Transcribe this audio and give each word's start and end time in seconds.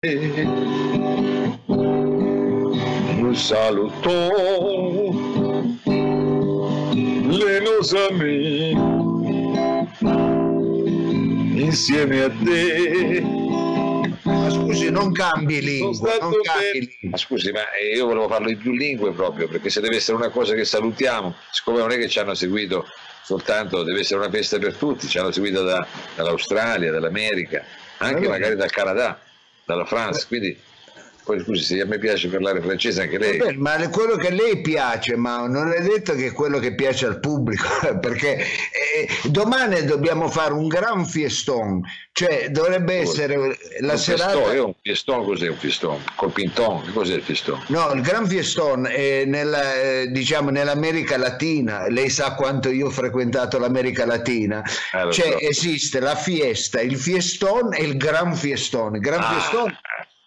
Un 0.00 0.14
saluto 3.34 4.12
lenosamente 7.26 8.78
insieme 11.58 12.22
a 12.22 12.30
te. 12.30 13.20
Ma 14.22 14.50
scusi, 14.50 14.88
non 14.88 15.10
cambi 15.10 15.60
lingua. 15.60 16.16
Non 16.20 16.42
cambi 16.42 16.96
Ma 17.10 17.16
scusi, 17.16 17.50
ma 17.50 17.62
io 17.92 18.06
volevo 18.06 18.28
farlo 18.28 18.50
in 18.50 18.58
più 18.58 18.70
lingue 18.70 19.10
proprio, 19.10 19.48
perché 19.48 19.68
se 19.68 19.80
deve 19.80 19.96
essere 19.96 20.16
una 20.16 20.28
cosa 20.28 20.54
che 20.54 20.64
salutiamo, 20.64 21.34
siccome 21.50 21.78
non 21.78 21.90
è 21.90 21.98
che 21.98 22.06
ci 22.06 22.20
hanno 22.20 22.34
seguito 22.34 22.86
soltanto, 23.24 23.82
deve 23.82 23.98
essere 23.98 24.20
una 24.20 24.30
festa 24.30 24.60
per 24.60 24.74
tutti, 24.74 25.08
ci 25.08 25.18
hanno 25.18 25.32
seguito 25.32 25.64
da, 25.64 25.84
dall'Australia, 26.14 26.92
dall'America, 26.92 27.64
anche 27.96 28.18
allora. 28.18 28.30
magari 28.30 28.54
dal 28.54 28.70
Canada, 28.70 29.20
dalla 29.68 29.84
Francia, 29.84 30.26
quindi 30.26 30.58
poi 31.28 31.42
scusi, 31.42 31.62
se 31.62 31.80
a 31.82 31.84
me 31.84 31.98
piace 31.98 32.28
parlare 32.28 32.62
francese 32.62 33.02
anche 33.02 33.18
lei. 33.18 33.36
Vabbè, 33.36 33.52
ma 33.52 33.76
quello 33.90 34.16
che 34.16 34.28
a 34.28 34.30
lei 34.30 34.62
piace, 34.62 35.14
ma 35.14 35.46
non 35.46 35.70
è 35.70 35.82
detto 35.82 36.14
che 36.14 36.28
è 36.28 36.32
quello 36.32 36.58
che 36.58 36.74
piace 36.74 37.04
al 37.04 37.20
pubblico, 37.20 37.68
perché 38.00 38.38
eh, 38.38 39.08
domani 39.24 39.84
dobbiamo 39.84 40.28
fare 40.28 40.54
un 40.54 40.68
gran 40.68 41.04
fiestone, 41.04 41.82
cioè 42.12 42.48
dovrebbe 42.48 42.94
essere 42.94 43.58
la 43.80 43.92
un 43.92 43.98
serata... 43.98 44.30
Fiestone, 44.30 44.58
un 44.58 44.74
fiestone 44.80 45.24
cos'è 45.24 45.48
un 45.48 45.56
fiestone? 45.56 46.04
Col 46.14 46.32
pinton, 46.32 46.90
cos'è 46.94 47.16
il 47.16 47.22
fiestone? 47.22 47.62
No, 47.66 47.92
il 47.92 48.00
gran 48.00 48.26
fiestone 48.26 48.88
è 48.88 49.24
nella, 49.26 49.74
eh, 49.74 50.06
diciamo, 50.10 50.48
nell'America 50.48 51.18
Latina, 51.18 51.88
lei 51.88 52.08
sa 52.08 52.36
quanto 52.36 52.70
io 52.70 52.86
ho 52.86 52.90
frequentato 52.90 53.58
l'America 53.58 54.06
Latina, 54.06 54.62
eh, 54.64 55.12
cioè 55.12 55.32
so. 55.32 55.38
esiste 55.40 56.00
la 56.00 56.16
fiesta, 56.16 56.80
il 56.80 56.96
fiestone 56.96 57.76
e 57.76 57.84
il 57.84 57.98
gran 57.98 58.34
fiestone. 58.34 58.96
Il 58.96 59.02
gran 59.02 59.20
ah. 59.20 59.32
fiestone 59.34 59.78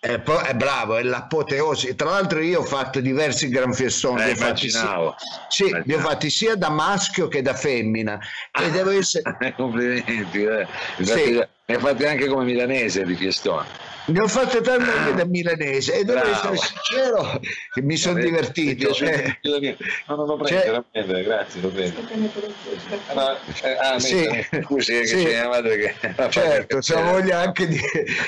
è, 0.03 0.19
è, 0.19 0.53
bravo, 0.55 0.97
è 0.97 1.03
l'apoteosi. 1.03 1.95
Tra 1.95 2.09
l'altro, 2.09 2.41
io 2.41 2.61
ho 2.61 2.63
fatto 2.63 2.99
diversi 2.99 3.49
gran 3.49 3.71
fiestoni. 3.71 4.23
Eh, 4.23 4.31
immaginavo. 4.31 5.16
Sì, 5.47 5.67
immaginavo. 5.67 5.83
li 5.85 5.93
ho 5.93 5.99
fatti 5.99 6.30
sia 6.31 6.55
da 6.55 6.69
maschio 6.69 7.27
che 7.27 7.43
da 7.43 7.53
femmina. 7.53 8.19
E 8.59 8.66
ah, 8.66 8.69
devo 8.69 8.89
essere. 8.97 9.53
Complimenti, 9.55 10.41
eh. 10.41 10.67
Sì. 11.02 11.33
Ne 11.33 11.75
hai 11.75 11.80
fatti 11.80 12.05
anche 12.05 12.27
come 12.27 12.45
milanese 12.45 13.05
di 13.05 13.16
fiestoni. 13.16 13.67
Ne 14.05 14.19
ho 14.19 14.27
fatte 14.27 14.61
tante 14.61 14.89
anche 14.89 15.13
da 15.13 15.25
milanese 15.25 15.99
e 15.99 16.03
devo 16.03 16.23
essere 16.23 16.58
sincero 16.58 17.39
che 17.71 17.81
mi 17.83 17.95
sono 17.95 18.19
divertito. 18.19 18.89
Eh. 18.95 19.38
No, 20.08 20.15
non 20.15 20.25
lo 20.25 20.38
prendo, 20.38 20.86
cioè... 20.91 21.05
lo 21.05 21.21
grazie, 21.21 21.61
lo 21.61 21.69
prendo. 21.69 21.99
Ah, 23.13 23.38
eh, 23.61 23.77
ah, 23.80 23.99
sì. 23.99 24.27
scusi, 24.63 24.93
che 24.93 25.05
sì. 25.05 25.23
c'è 25.23 25.43
la 25.43 25.49
madre 25.49 25.77
che... 25.77 26.15
Certo, 26.30 26.81
se 26.81 26.95
voglia 26.95 27.41
anche 27.41 27.67
di... 27.67 27.80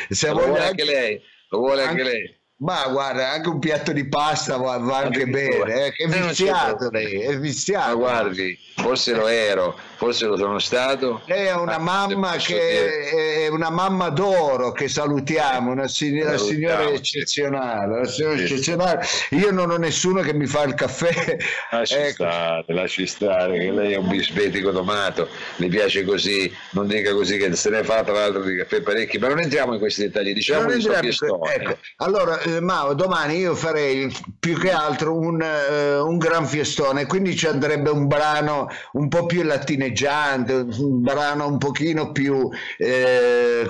Se 0.10 0.30
voglia 0.30 0.68
anche 0.68 0.86
lei 0.86 1.22
അതുപോലെ 1.54 2.16
Ma 2.64 2.88
guarda, 2.88 3.32
anche 3.32 3.50
un 3.50 3.60
piatto 3.60 3.92
di 3.92 4.08
pasta 4.08 4.56
va, 4.56 4.78
va 4.78 5.00
anche 5.00 5.26
bene, 5.26 5.88
eh, 5.88 5.92
che 5.92 6.06
è 6.06 6.08
viziato 6.08 6.90
lei, 6.92 7.20
è 7.20 7.38
viziato. 7.38 7.90
Ma 7.90 7.96
guardi, 7.96 8.58
forse 8.76 9.14
lo 9.14 9.28
ero, 9.28 9.78
forse 9.96 10.28
lo 10.28 10.38
sono 10.38 10.60
stato. 10.60 11.22
Lei 11.26 11.48
è 11.48 11.56
una 11.56 11.78
mamma 11.78 12.38
che 12.38 13.46
è 13.46 13.48
una 13.50 13.70
mamma 13.70 14.08
d'oro 14.10 14.72
che 14.72 14.88
salutiamo, 14.88 15.72
una 15.72 15.90
signora, 15.90 16.38
signora 16.38 16.90
eccezionale, 16.90 17.98
una 17.98 18.06
signora 18.06 18.36
eccezionale. 18.36 19.06
Io 19.32 19.52
non 19.52 19.70
ho 19.70 19.78
nessuno 19.78 20.22
che 20.22 20.34
mi 20.34 20.46
fa 20.46 20.64
il 20.64 20.74
caffè. 20.74 21.36
Lasci 21.70 21.96
ecco. 21.96 22.24
stare, 22.24 22.64
lasci 22.68 23.06
stare, 23.06 23.60
che 23.60 23.72
lei 23.72 23.92
è 23.92 23.98
un 23.98 24.08
bisbetico 24.08 24.72
tomato, 24.72 25.28
mi 25.58 25.68
piace 25.68 26.06
così, 26.06 26.50
non 26.72 26.88
dica 26.88 27.12
così 27.14 27.38
che 27.38 27.54
se 27.58 27.70
ne 27.70 27.84
fa 27.84 28.04
tra 28.04 28.14
l'altro 28.14 28.42
di 28.44 28.56
caffè 28.56 28.82
parecchi, 28.82 29.18
ma 29.18 29.28
non 29.28 29.42
entriamo 29.42 29.74
in 29.74 29.80
questi 29.80 30.04
dettagli, 30.04 30.34
diciamo 30.34 30.68
che 30.68 30.78
ecco. 30.78 31.78
Allora, 31.98 32.40
eh, 32.56 32.62
Mao, 32.62 32.94
domani 32.94 33.38
io 33.38 33.56
farei 33.56 34.14
più 34.40 34.58
che 34.58 34.72
altro 34.72 35.18
un, 35.18 35.42
uh, 35.42 36.08
un 36.08 36.18
gran 36.18 36.46
fiestone, 36.46 37.06
quindi 37.06 37.36
ci 37.36 37.48
andrebbe 37.48 37.90
un 37.90 38.08
brano 38.08 38.68
un 38.94 39.08
po' 39.08 39.26
più 39.26 39.44
latineggiante, 39.44 40.54
un 40.54 41.02
brano 41.02 41.48
un 41.48 41.58
pochino 41.58 42.12
più 42.12 42.50
eh, 42.78 43.70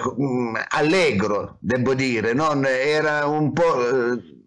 allegro, 0.70 1.58
devo 1.60 1.94
dire, 1.94 2.34
non? 2.34 2.66
era 2.66 3.26
un 3.26 3.54
po'... 3.54 4.42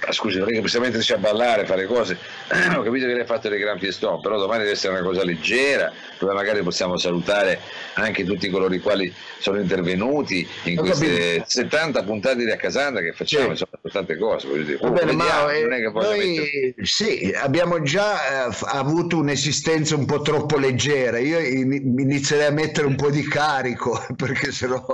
Eh, 0.00 0.08
Ah, 0.08 0.12
scusi, 0.12 0.38
non 0.38 0.48
è 0.48 0.52
che 0.52 0.60
possiamo 0.60 0.86
metterci 0.86 1.12
a 1.12 1.18
ballare, 1.18 1.66
fare 1.66 1.84
cose. 1.86 2.16
Ho 2.76 2.82
capito 2.82 3.06
che 3.06 3.12
lei 3.12 3.20
ha 3.20 3.26
fatto 3.26 3.48
dei 3.50 3.58
gran 3.58 3.78
fiestoni, 3.78 4.20
però 4.22 4.38
domani 4.38 4.60
deve 4.60 4.72
essere 4.72 4.94
una 4.94 5.02
cosa 5.02 5.22
leggera, 5.22 5.92
dove 6.18 6.32
magari 6.32 6.62
possiamo 6.62 6.96
salutare 6.96 7.60
anche 7.94 8.24
tutti 8.24 8.48
coloro 8.48 8.72
i 8.74 8.80
quali 8.80 9.12
sono 9.38 9.60
intervenuti 9.60 10.48
in 10.64 10.78
Ho 10.78 10.82
queste 10.82 11.06
capito. 11.06 11.44
70 11.48 12.02
puntate 12.04 12.44
di 12.44 12.50
Accasandra 12.50 13.02
che 13.02 13.12
facciamo, 13.12 13.54
sì. 13.54 13.56
sono 13.56 13.92
tante 13.92 14.16
cose. 14.16 14.48
Va 14.80 14.90
bene, 14.90 15.12
ma 15.12 15.52
eh, 15.52 15.90
noi, 15.92 16.74
sì, 16.82 17.34
abbiamo 17.36 17.82
già 17.82 18.46
eh, 18.46 18.56
avuto 18.66 19.18
un'esistenza 19.18 19.94
un 19.94 20.06
po' 20.06 20.22
troppo 20.22 20.56
leggera. 20.58 21.18
Io 21.18 21.38
inizierei 21.38 22.46
a 22.46 22.50
mettere 22.50 22.86
un 22.86 22.94
po' 22.94 23.10
di 23.10 23.26
carico 23.28 24.06
perché 24.16 24.52
sennò, 24.52 24.86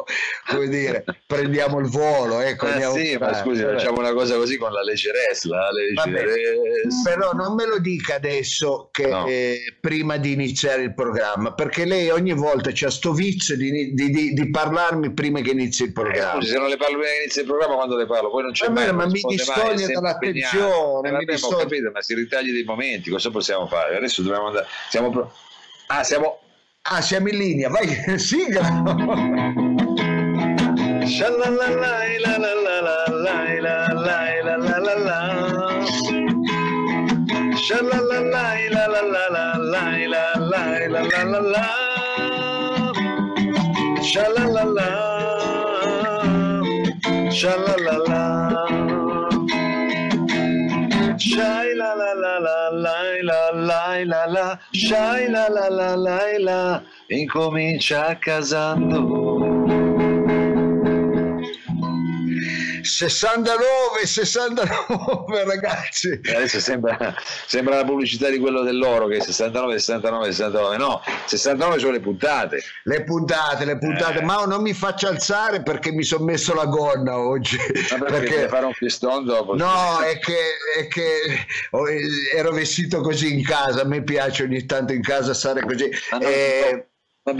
come 0.48 0.68
dire, 0.68 1.04
prendiamo 1.26 1.78
il 1.78 1.86
volo. 1.86 2.40
Ecco, 2.40 2.66
ah, 2.66 2.90
sì, 2.90 3.16
ma 3.16 3.32
scusi, 3.34 3.62
facciamo 3.62 4.00
una 4.00 4.12
cosa 4.12 4.36
così 4.36 4.56
con 4.56 4.72
la 4.72 4.82
leggerezza. 5.04 5.48
La 5.48 5.70
leggerezza. 5.70 7.10
Però 7.10 7.32
non 7.32 7.54
me 7.54 7.66
lo 7.66 7.78
dica 7.78 8.14
adesso 8.14 8.88
che 8.90 9.06
no. 9.06 9.26
eh, 9.26 9.76
prima 9.80 10.16
di 10.16 10.32
iniziare 10.32 10.82
il 10.82 10.94
programma, 10.94 11.52
perché 11.52 11.84
lei 11.84 12.10
ogni 12.10 12.32
volta 12.32 12.70
c'ha 12.72 12.90
sto 12.90 13.12
vizio 13.12 13.56
di, 13.56 13.92
di, 13.92 14.10
di, 14.10 14.32
di 14.32 14.50
parlarmi 14.50 15.12
prima 15.12 15.40
che 15.40 15.50
inizi 15.50 15.84
il 15.84 15.92
programma. 15.92 16.40
Eh, 16.40 16.46
se 16.46 16.58
non 16.58 16.68
le 16.68 16.76
parlo 16.76 16.98
prima 16.98 17.10
che 17.12 17.20
inizi 17.22 17.40
il 17.40 17.46
programma, 17.46 17.74
quando 17.74 17.96
le 17.96 18.06
parlo, 18.06 18.30
poi 18.30 18.42
non 18.42 18.52
c'è 18.52 18.68
mai. 18.68 18.92
Ma 18.92 19.06
mi 19.06 19.20
distoglie 19.20 19.86
dall'attenzione. 19.86 21.12
Mi 21.12 21.24
distoglie. 21.24 21.62
capito, 21.62 21.90
ma 21.92 22.02
si 22.02 22.14
ritagli 22.14 22.52
dei 22.52 22.64
momenti, 22.64 23.10
cosa 23.10 23.30
possiamo 23.30 23.66
fare? 23.66 23.96
Adesso 23.96 24.22
dobbiamo 24.22 24.46
andare. 24.46 24.66
Siamo 24.88 25.10
pro... 25.10 25.32
Ah, 25.86 26.02
siamo. 26.02 26.38
Ah, 26.86 27.00
siamo 27.00 27.28
in 27.28 27.38
linea, 27.38 27.68
vai, 27.70 27.88
sigla. 28.18 28.62
Shai 37.64 37.80
la 55.28 55.48
la 55.48 55.68
la 55.68 55.94
la 55.96 56.36
la, 56.38 56.82
incomincia 57.08 58.14
casando. 58.20 59.53
69, 62.84 64.04
69 64.04 65.44
ragazzi. 65.44 66.20
Adesso 66.22 66.60
sembra, 66.60 67.14
sembra, 67.46 67.76
la 67.76 67.84
pubblicità 67.84 68.28
di 68.28 68.38
quello 68.38 68.62
dell'oro 68.62 69.06
che 69.06 69.16
è 69.16 69.20
69, 69.20 69.78
69, 69.78 70.26
69. 70.26 70.76
No, 70.76 71.02
69 71.26 71.78
sono 71.78 71.92
le 71.92 72.00
puntate. 72.00 72.62
Le 72.84 73.02
puntate, 73.04 73.64
le 73.64 73.78
puntate. 73.78 74.18
Eh. 74.18 74.22
Ma 74.22 74.44
non 74.44 74.62
mi 74.62 74.74
faccio 74.74 75.08
alzare 75.08 75.62
perché 75.62 75.92
mi 75.92 76.04
sono 76.04 76.24
messo 76.24 76.54
la 76.54 76.66
gonna 76.66 77.18
oggi. 77.18 77.56
Ma 77.56 78.04
perché, 78.04 78.28
perché... 78.28 78.48
fare 78.48 78.66
un 78.66 78.74
festone 78.74 79.24
dopo? 79.24 79.56
No, 79.56 80.00
è 80.00 80.18
che, 80.18 80.36
è 80.78 80.86
che 80.88 81.46
ero 82.34 82.52
vestito 82.52 83.00
così 83.00 83.32
in 83.32 83.44
casa. 83.44 83.82
A 83.82 83.84
me 83.84 84.02
piace 84.02 84.44
ogni 84.44 84.64
tanto 84.66 84.92
in 84.92 85.02
casa 85.02 85.34
stare 85.34 85.62
così. 85.62 85.90
Ah, 86.10 86.18
no, 86.18 86.26
eh, 86.28 86.86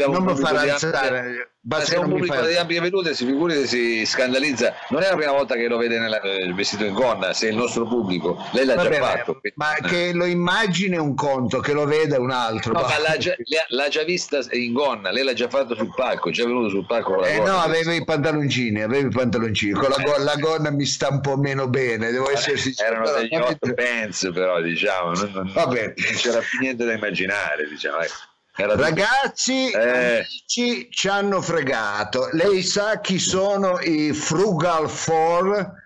non 0.08 0.24
mi 0.24 0.36
farà 0.36 0.60
alzare. 0.60 1.53
Ma 1.66 1.80
se 1.80 1.96
un 1.96 2.10
pubblico 2.10 2.42
di 2.42 2.56
ampie 2.56 2.78
vedute 2.78 3.14
si 3.14 3.24
figuri 3.24 3.66
si 3.66 4.04
scandalizza. 4.04 4.74
Non 4.90 5.02
è 5.02 5.08
la 5.08 5.16
prima 5.16 5.32
volta 5.32 5.54
che 5.54 5.66
lo 5.66 5.78
vede 5.78 5.98
nella, 5.98 6.20
eh, 6.20 6.52
vestito 6.52 6.84
in 6.84 6.92
gonna, 6.92 7.32
se 7.32 7.46
è 7.46 7.50
il 7.50 7.56
nostro 7.56 7.86
pubblico. 7.86 8.36
Lei 8.52 8.66
l'ha 8.66 8.74
Vabbè, 8.74 8.98
già 8.98 9.02
fatto. 9.02 9.40
Ma 9.54 9.74
che 9.82 10.12
lo 10.12 10.26
immagini 10.26 10.96
è 10.96 10.98
un 10.98 11.14
conto, 11.14 11.60
che 11.60 11.72
lo 11.72 11.86
veda 11.86 12.16
è 12.16 12.18
un 12.18 12.30
altro. 12.30 12.72
No, 12.72 12.82
ma 12.82 12.98
l'ha 12.98 13.16
già, 13.16 13.34
l'ha 13.68 13.88
già, 13.88 14.02
vista 14.02 14.40
in 14.50 14.74
gonna, 14.74 15.10
lei 15.10 15.24
l'ha 15.24 15.32
già 15.32 15.48
fatto 15.48 15.74
sul 15.74 15.90
palco, 15.94 16.28
è 16.28 16.32
già 16.32 16.44
venuto 16.44 16.68
sul 16.68 16.84
palco 16.84 17.14
con 17.14 17.22
la 17.22 17.28
eh 17.28 17.36
gonna. 17.38 17.52
No, 17.52 17.58
aveva 17.60 17.94
i 17.94 18.04
pantaloncini, 18.04 18.82
aveva 18.82 19.06
i 19.06 19.10
pantaloncini. 19.10 19.72
Con 19.72 19.88
la, 19.88 20.02
gonna, 20.02 20.22
la 20.22 20.36
gonna 20.36 20.70
mi 20.70 20.84
sta 20.84 21.08
un 21.08 21.22
po' 21.22 21.38
meno 21.38 21.68
bene, 21.68 22.10
devo 22.10 22.30
essere 22.30 22.58
sincero. 22.58 22.96
Erano 22.96 23.18
degli 23.18 23.36
hot 23.40 23.72
pants, 23.72 24.30
però, 24.34 24.60
diciamo. 24.60 25.12
Non, 25.12 25.30
non, 25.32 25.50
non 25.54 25.94
c'era 25.94 26.40
più 26.40 26.58
niente 26.60 26.84
da 26.84 26.92
immaginare, 26.92 27.66
diciamo. 27.68 28.00
Ecco. 28.00 28.32
Ragazzi, 28.56 29.70
eh. 29.70 30.18
amici 30.18 30.88
ci 30.88 31.08
hanno 31.08 31.40
fregato. 31.40 32.28
Lei 32.32 32.62
sa 32.62 33.00
chi 33.00 33.18
sono 33.18 33.80
i 33.80 34.12
Frugal 34.12 34.88
Four? 34.88 35.82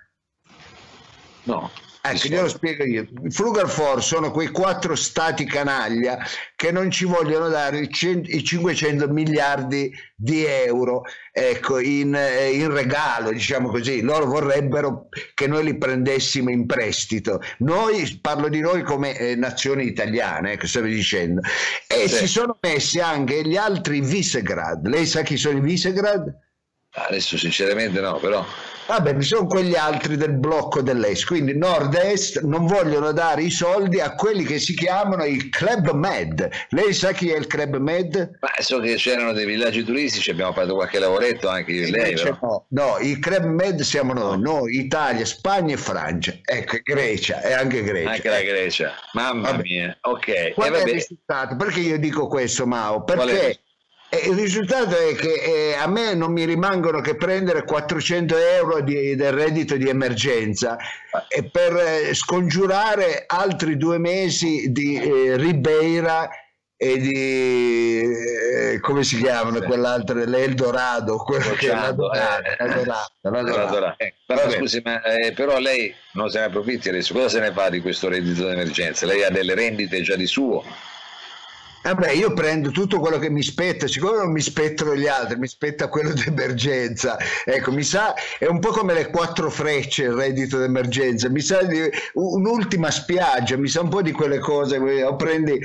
No. 1.45 1.71
Ecco, 2.11 2.29
glielo 2.29 2.49
spiego 2.49 2.85
io. 2.85 3.07
I 3.25 3.31
Frugal 3.31 3.69
Four 3.69 4.03
sono 4.03 4.31
quei 4.31 4.49
quattro 4.49 4.95
stati 4.95 5.45
canaglia 5.45 6.19
che 6.57 6.73
non 6.73 6.91
ci 6.91 7.05
vogliono 7.05 7.49
dare 7.49 7.81
i, 7.81 7.91
100, 7.91 8.31
i 8.31 8.43
500 8.43 9.09
miliardi 9.09 9.93
di 10.15 10.45
euro 10.45 11.03
ecco, 11.33 11.79
in, 11.79 12.15
eh, 12.15 12.51
in, 12.51 12.73
regalo, 12.73 13.31
diciamo 13.31 13.69
così. 13.69 14.01
Loro 14.01 14.27
vorrebbero 14.27 15.09
che 15.35 15.47
noi 15.47 15.65
li 15.65 15.77
prendessimo 15.77 16.51
in 16.51 16.67
prestito. 16.67 17.41
Noi, 17.59 18.19
parlo 18.21 18.49
di 18.49 18.61
noi 18.61 18.83
come 18.83 19.17
eh, 19.17 19.37
nazione 19.37 19.85
italiana, 19.85 20.51
ecco, 20.51 20.67
stavi 20.67 20.93
dicendo. 20.93 21.41
E 21.87 22.09
sì. 22.09 22.17
si 22.17 22.27
sono 22.27 22.59
messi 22.61 23.01
anche 23.01 23.43
gli 23.47 23.57
altri 23.57 24.01
Visegrad. 24.01 24.87
Lei 24.87 25.07
sa 25.07 25.23
chi 25.23 25.37
sono 25.37 25.59
i 25.59 25.61
Visegrad? 25.61 26.47
Adesso 26.91 27.37
sinceramente 27.37 28.01
no, 28.01 28.19
però 28.19 28.45
Vabbè, 28.89 29.21
sono 29.21 29.47
quegli 29.47 29.75
altri 29.75 30.17
del 30.17 30.33
blocco 30.33 30.81
dell'Est, 30.81 31.27
quindi 31.27 31.55
nord-est 31.55 32.41
non 32.41 32.65
vogliono 32.65 33.13
dare 33.13 33.43
i 33.43 33.51
soldi 33.51 34.01
a 34.01 34.15
quelli 34.15 34.45
che 34.45 34.59
si 34.59 34.75
chiamano 34.75 35.27
il 35.27 35.51
Club 35.51 35.91
Med. 35.91 36.49
Lei 36.71 36.95
sa 36.95 37.13
chi 37.13 37.29
è 37.29 37.37
il 37.37 37.47
Club 37.47 37.77
Med? 37.77 38.39
Ma 38.41 38.49
so 38.57 38.81
che 38.81 38.95
c'erano 38.95 39.35
dei 39.35 39.45
villaggi 39.45 39.85
turistici, 39.85 40.31
abbiamo 40.31 40.55
fatto 40.55 40.75
qualche 40.75 40.99
lavoretto 40.99 41.51
anche 41.51 41.73
io 41.73 41.87
e 41.87 41.91
lei. 41.91 42.15
No, 42.41 42.65
no, 42.69 42.97
il 43.03 43.19
Club 43.19 43.45
Med 43.45 43.83
siamo 43.83 44.15
noi, 44.15 44.41
noi, 44.41 44.79
Italia, 44.79 45.27
Spagna 45.27 45.75
e 45.75 45.77
Francia. 45.77 46.39
Ecco, 46.43 46.79
Grecia, 46.83 47.43
e 47.43 47.53
anche 47.53 47.83
Grecia. 47.83 48.11
Anche 48.11 48.29
la 48.31 48.41
Grecia, 48.41 48.95
mamma 49.13 49.51
vabbè. 49.51 49.63
mia, 49.65 49.99
ok. 50.01 50.55
Qual 50.55 50.73
è 50.73 50.83
il 50.83 50.93
risultato? 50.95 51.57
Perché 51.57 51.81
io 51.81 51.99
dico 51.99 52.27
questo, 52.27 52.67
Mao? 52.67 53.05
Perché 53.05 53.61
il 54.11 54.35
risultato 54.35 54.97
è 54.97 55.15
che 55.15 55.35
eh, 55.35 55.75
a 55.75 55.87
me 55.87 56.15
non 56.15 56.33
mi 56.33 56.45
rimangono 56.45 57.01
che 57.01 57.15
prendere 57.15 57.65
400 57.65 58.37
euro 58.37 58.81
di, 58.81 59.15
del 59.15 59.33
reddito 59.33 59.77
di 59.77 59.87
emergenza 59.89 60.79
e 61.29 61.45
per 61.51 61.77
eh, 61.77 62.15
scongiurare 62.15 63.25
altri 63.27 63.77
due 63.77 63.99
mesi 63.99 64.73
di 64.73 64.99
eh, 64.99 65.37
Ribeira 65.37 66.31
e 66.81 66.97
di 66.99 68.01
eh, 68.01 68.81
come 68.81 69.03
si 69.03 69.21
chiamano 69.21 69.61
quell'altro 69.61 70.25
l'Eldorado 70.25 71.17
quello 71.19 71.53
che 71.55 71.71
è. 71.71 71.93
Eh, 73.99 74.15
però 74.25 74.49
scusi 74.49 74.81
ma 74.85 75.03
eh, 75.03 75.33
però 75.33 75.59
lei 75.59 75.93
non 76.13 76.31
se 76.31 76.39
ne 76.39 76.45
approfitti 76.47 76.89
adesso 76.89 77.13
cosa 77.13 77.29
se 77.29 77.41
ne 77.41 77.53
fa 77.53 77.69
di 77.69 77.81
questo 77.81 78.09
reddito 78.09 78.45
di 78.45 78.53
emergenza? 78.53 79.05
Lei 79.05 79.23
ha 79.23 79.31
delle 79.31 79.55
rendite 79.55 80.01
già 80.01 80.17
di 80.17 80.27
suo 80.27 80.65
Vabbè, 81.89 82.11
io 82.11 82.35
prendo 82.35 82.71
tutto 82.71 83.01
quello 83.01 83.19
che 83.19 83.31
mi 83.31 83.43
spetta, 83.43 83.87
siccome 83.87 84.19
non 84.19 84.31
mi 84.31 84.43
spettano 84.43 84.95
gli 84.95 85.07
altri, 85.07 85.39
mi 85.39 85.47
spetta 85.47 85.89
quello 85.89 86.13
d'emergenza. 86.13 87.17
Ecco, 87.45 87.73
mi 87.73 87.83
sa, 87.83 88.15
è 88.39 88.45
un 88.45 88.61
po' 88.61 88.71
come 88.71 88.93
le 88.93 89.09
quattro 89.09 89.51
frecce 89.51 90.05
il 90.05 90.13
reddito 90.13 90.59
d'emergenza, 90.59 91.31
mi 91.31 91.41
sa 91.41 91.63
di 91.63 91.81
un'ultima 92.15 92.91
spiaggia, 92.91 93.57
mi 93.57 93.69
sa 93.69 93.81
un 93.81 93.89
po' 93.89 94.03
di 94.03 94.13
quelle 94.13 94.39
cose, 94.39 94.77
o 94.77 95.17
prendi... 95.17 95.59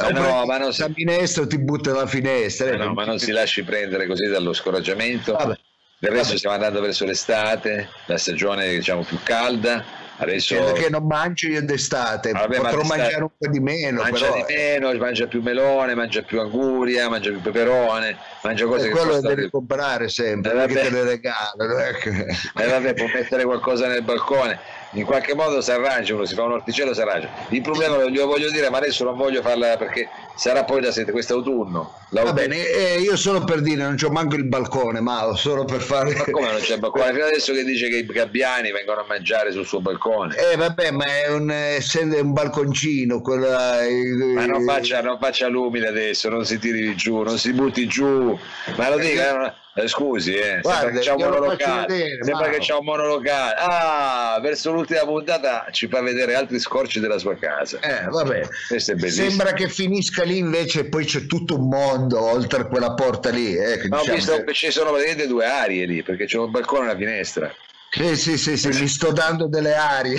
Ma 0.00 0.08
no, 0.08 0.44
ma 0.46 0.58
non 0.58 0.72
si... 0.72 0.84
finestra 0.94 1.46
ti 1.46 1.58
butta 1.58 1.92
dalla 1.92 2.06
finestra. 2.06 2.76
Ma, 2.76 2.84
no, 2.86 2.94
ma 2.94 3.04
non 3.04 3.18
si 3.18 3.30
lasci 3.30 3.62
prendere 3.62 4.06
così 4.06 4.26
dallo 4.26 4.52
scoraggiamento. 4.52 5.32
Vabbè. 5.32 5.54
Del 5.98 6.10
resto 6.10 6.26
Vabbè. 6.26 6.38
stiamo 6.38 6.56
andando 6.56 6.80
verso 6.80 7.04
l'estate, 7.04 7.88
la 8.06 8.18
stagione 8.18 8.68
diciamo 8.70 9.02
più 9.02 9.18
calda 9.22 10.05
Adesso... 10.18 10.72
che 10.72 10.88
non 10.88 11.06
mangio 11.06 11.48
io 11.48 11.62
d'estate, 11.62 12.32
Vabbè, 12.32 12.56
potrò 12.56 12.82
ma 12.82 12.96
mangiare 12.96 13.22
un 13.22 13.30
po' 13.36 13.48
di 13.48 13.60
meno. 13.60 14.00
Mangia 14.00 14.30
però, 14.30 14.46
di 14.46 14.54
meno, 14.54 14.92
mangia 14.94 15.26
più 15.26 15.42
melone, 15.42 15.94
mangia 15.94 16.22
più 16.22 16.40
anguria, 16.40 17.08
mangia 17.08 17.30
più 17.30 17.40
peperone, 17.40 18.16
mangia 18.42 18.64
cose 18.66 18.86
e 18.86 18.88
che 18.88 18.94
quello 18.94 19.20
devi 19.20 19.50
comprare 19.50 20.08
sempre, 20.08 20.62
eh, 20.62 20.66
che 20.66 20.74
te 20.74 20.90
le 20.90 21.04
regalano. 21.04 21.78
Ecco. 21.78 22.08
Eh, 22.08 22.66
vabbè, 22.66 22.94
può 22.94 23.06
mettere 23.12 23.44
qualcosa 23.44 23.86
nel 23.88 24.02
balcone 24.02 24.58
in 24.96 25.04
qualche 25.04 25.34
modo 25.34 25.60
si 25.60 25.70
arrangia, 25.70 26.14
uno 26.14 26.24
si 26.24 26.34
fa 26.34 26.44
un 26.44 26.52
orticello 26.52 26.94
si 26.94 27.00
arrangia. 27.00 27.28
Il 27.50 27.60
problema 27.60 27.96
glielo 28.04 28.26
voglio 28.26 28.50
dire, 28.50 28.70
ma 28.70 28.78
adesso 28.78 29.04
non 29.04 29.16
voglio 29.16 29.42
farla 29.42 29.76
perché 29.76 30.08
sarà 30.34 30.64
poi 30.64 30.80
da 30.80 30.90
sette 30.90 31.12
quest'autunno. 31.12 31.92
Va 32.10 32.32
bene, 32.32 32.66
eh, 32.66 33.00
io 33.00 33.16
solo 33.16 33.44
per 33.44 33.60
dire, 33.60 33.82
non 33.82 33.96
c'ho 33.96 34.10
manco 34.10 34.36
il 34.36 34.44
balcone, 34.44 35.00
ma 35.00 35.34
solo 35.34 35.64
per 35.64 35.80
fare. 35.82 36.14
Ma 36.14 36.24
come 36.24 36.50
non 36.50 36.60
c'è 36.60 36.74
il 36.74 36.80
balcone? 36.80 37.12
Fino 37.12 37.24
adesso 37.24 37.52
che 37.52 37.64
dice 37.64 37.88
che 37.88 37.98
i 37.98 38.06
gabbiani 38.06 38.72
vengono 38.72 39.00
a 39.00 39.04
mangiare 39.06 39.52
sul 39.52 39.66
suo 39.66 39.80
balcone. 39.80 40.34
Eh 40.36 40.56
vabbè, 40.56 40.90
ma 40.92 41.04
è 41.04 41.28
un, 41.30 41.50
essendo 41.50 42.18
un 42.18 42.32
balconcino, 42.32 43.20
quella... 43.20 43.80
Ma 44.34 44.46
non 44.46 44.64
faccia, 44.64 45.02
non 45.02 45.18
faccia 45.18 45.48
l'umile 45.48 45.88
adesso, 45.88 46.30
non 46.30 46.46
si 46.46 46.58
tiri 46.58 46.94
giù, 46.96 47.22
non 47.22 47.36
si 47.36 47.52
butti 47.52 47.86
giù, 47.86 48.38
ma 48.76 48.88
lo 48.88 48.96
dica. 48.96 49.54
Eh, 49.78 49.88
scusi, 49.88 50.34
eh, 50.34 50.60
Guarda, 50.62 50.80
sembra 50.80 50.90
che 50.90 50.98
c'è 51.00 51.12
un 51.12 51.22
monolocale. 51.22 51.86
Vedere, 51.86 52.24
sembra 52.24 52.48
che 52.48 52.58
c'è 52.58 52.72
un 52.72 52.84
monolocale. 52.84 53.54
Ah, 53.58 54.38
verso 54.40 54.72
l'ultima 54.72 55.04
puntata 55.04 55.66
ci 55.70 55.86
fa 55.86 56.00
vedere 56.00 56.34
altri 56.34 56.58
scorci 56.58 56.98
della 56.98 57.18
sua 57.18 57.36
casa. 57.36 57.78
Eh, 57.80 58.08
vabbè. 58.08 58.48
Sembra 58.78 59.52
che 59.52 59.68
finisca 59.68 60.24
lì 60.24 60.38
invece 60.38 60.80
e 60.80 60.84
poi 60.88 61.04
c'è 61.04 61.26
tutto 61.26 61.56
un 61.56 61.68
mondo 61.68 62.18
oltre 62.18 62.62
a 62.62 62.64
quella 62.64 62.94
porta 62.94 63.28
lì. 63.28 63.54
Eh, 63.54 63.86
no, 63.88 63.98
diciamo 63.98 64.14
visto 64.14 64.44
che... 64.44 64.52
ci 64.54 64.70
sono 64.70 64.90
praticamente 64.92 65.28
due 65.28 65.44
arie 65.44 65.84
lì, 65.84 66.02
perché 66.02 66.24
c'è 66.24 66.38
un 66.38 66.50
balcone 66.50 66.80
e 66.80 66.90
una 66.90 66.96
finestra. 66.96 67.54
Sì, 67.90 68.16
sì, 68.16 68.38
sì, 68.38 68.56
sì, 68.56 68.68
mi 68.80 68.88
sto 68.88 69.12
dando 69.12 69.46
delle 69.46 69.74
arie. 69.74 70.18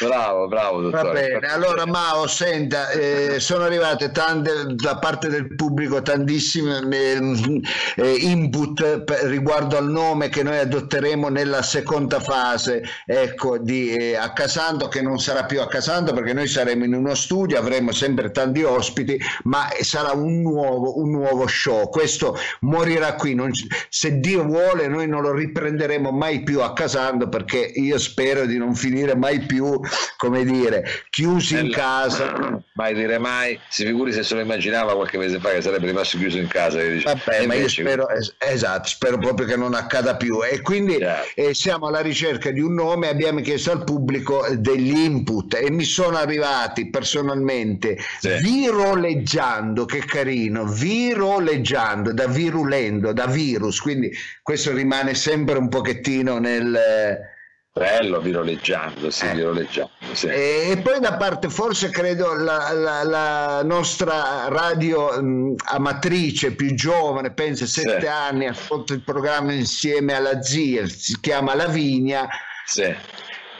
Bravo, 0.00 0.46
bravo. 0.48 0.80
Dottore. 0.82 1.02
Va 1.02 1.12
bene, 1.12 1.46
allora 1.48 1.86
Mao, 1.86 2.26
senta, 2.26 2.90
eh, 2.90 3.40
sono 3.40 3.64
arrivate 3.64 4.10
tante 4.12 4.74
da 4.74 4.98
parte 4.98 5.28
del 5.28 5.54
pubblico 5.54 6.02
tantissime 6.02 6.80
eh, 6.90 7.60
eh, 7.96 8.14
input 8.20 9.00
per, 9.00 9.24
riguardo 9.24 9.76
al 9.76 9.90
nome 9.90 10.28
che 10.28 10.42
noi 10.42 10.58
adotteremo 10.58 11.28
nella 11.28 11.62
seconda 11.62 12.20
fase 12.20 12.82
ecco, 13.06 13.58
di 13.58 13.90
eh, 13.90 14.16
Accasando, 14.16 14.88
che 14.88 15.02
non 15.02 15.18
sarà 15.18 15.44
più 15.44 15.60
Accasando 15.60 16.12
perché 16.12 16.32
noi 16.32 16.46
saremo 16.46 16.84
in 16.84 16.94
uno 16.94 17.14
studio, 17.14 17.58
avremo 17.58 17.92
sempre 17.92 18.30
tanti 18.30 18.62
ospiti, 18.62 19.18
ma 19.44 19.68
sarà 19.80 20.12
un 20.12 20.40
nuovo, 20.40 21.00
un 21.00 21.10
nuovo 21.10 21.46
show. 21.46 21.88
Questo 21.88 22.36
morirà 22.60 23.14
qui. 23.14 23.34
Non, 23.34 23.50
se 23.88 24.20
Dio 24.20 24.44
vuole, 24.44 24.86
noi 24.86 25.08
non 25.08 25.22
lo 25.22 25.32
riprenderemo 25.32 26.10
mai 26.10 26.42
più 26.42 26.60
Accasando 26.60 27.28
perché 27.28 27.58
io 27.58 27.98
spero 27.98 28.46
di 28.46 28.58
non 28.58 28.74
finire 28.74 28.91
finire 28.92 29.16
mai 29.16 29.40
più, 29.40 29.80
come 30.18 30.44
dire, 30.44 30.84
chiusi 31.08 31.58
in 31.58 31.70
casa. 31.70 32.60
Mai 32.74 32.94
dire 32.94 33.18
mai, 33.18 33.58
si 33.68 33.84
figuri 33.84 34.12
se 34.12 34.22
se 34.22 34.34
lo 34.34 34.40
immaginava 34.40 34.94
qualche 34.94 35.18
mese 35.18 35.38
fa 35.38 35.50
che 35.50 35.62
sarebbe 35.62 35.86
rimasto 35.86 36.18
chiuso 36.18 36.38
in 36.38 36.48
casa. 36.48 36.78
Vabbè, 36.78 37.46
ma 37.46 37.54
io 37.54 37.68
spero, 37.68 38.06
esatto, 38.38 38.88
spero 38.88 39.18
proprio 39.18 39.46
che 39.46 39.56
non 39.56 39.74
accada 39.74 40.16
più. 40.16 40.42
E 40.44 40.60
quindi 40.60 40.98
eh, 40.98 41.54
siamo 41.54 41.86
alla 41.86 42.00
ricerca 42.00 42.50
di 42.50 42.60
un 42.60 42.74
nome, 42.74 43.08
abbiamo 43.08 43.40
chiesto 43.40 43.72
al 43.72 43.84
pubblico 43.84 44.46
degli 44.56 44.96
input 44.96 45.54
e 45.54 45.70
mi 45.70 45.84
sono 45.84 46.18
arrivati 46.18 46.90
personalmente 46.90 47.98
sì. 48.20 48.36
viroleggiando, 48.40 49.84
che 49.86 49.98
carino, 50.00 50.66
viroleggiando, 50.66 52.12
da 52.12 52.26
virulendo, 52.26 53.12
da 53.12 53.26
virus, 53.26 53.80
quindi 53.80 54.10
questo 54.42 54.72
rimane 54.72 55.14
sempre 55.14 55.56
un 55.56 55.68
pochettino 55.68 56.38
nel 56.38 57.30
Bello 57.74 58.20
viroleggiando, 58.20 59.10
sì, 59.10 59.26
eh. 59.26 59.34
viroleggiando 59.34 59.90
sì. 60.12 60.26
E 60.26 60.78
poi 60.82 61.00
da 61.00 61.14
parte, 61.14 61.48
forse 61.48 61.88
credo, 61.88 62.34
la, 62.34 62.70
la, 62.72 63.02
la 63.02 63.62
nostra 63.62 64.48
radio 64.48 65.20
mh, 65.20 65.54
amatrice 65.72 66.52
più 66.52 66.74
giovane, 66.74 67.32
pensa 67.32 67.64
sette 67.64 68.00
sì. 68.00 68.06
anni, 68.06 68.46
ha 68.46 68.52
fatto 68.52 68.92
il 68.92 69.00
programma 69.00 69.52
insieme 69.52 70.12
alla 70.12 70.42
zia, 70.42 70.86
si 70.86 71.18
chiama 71.18 71.54
Lavinia. 71.54 72.28
Sì 72.66 72.94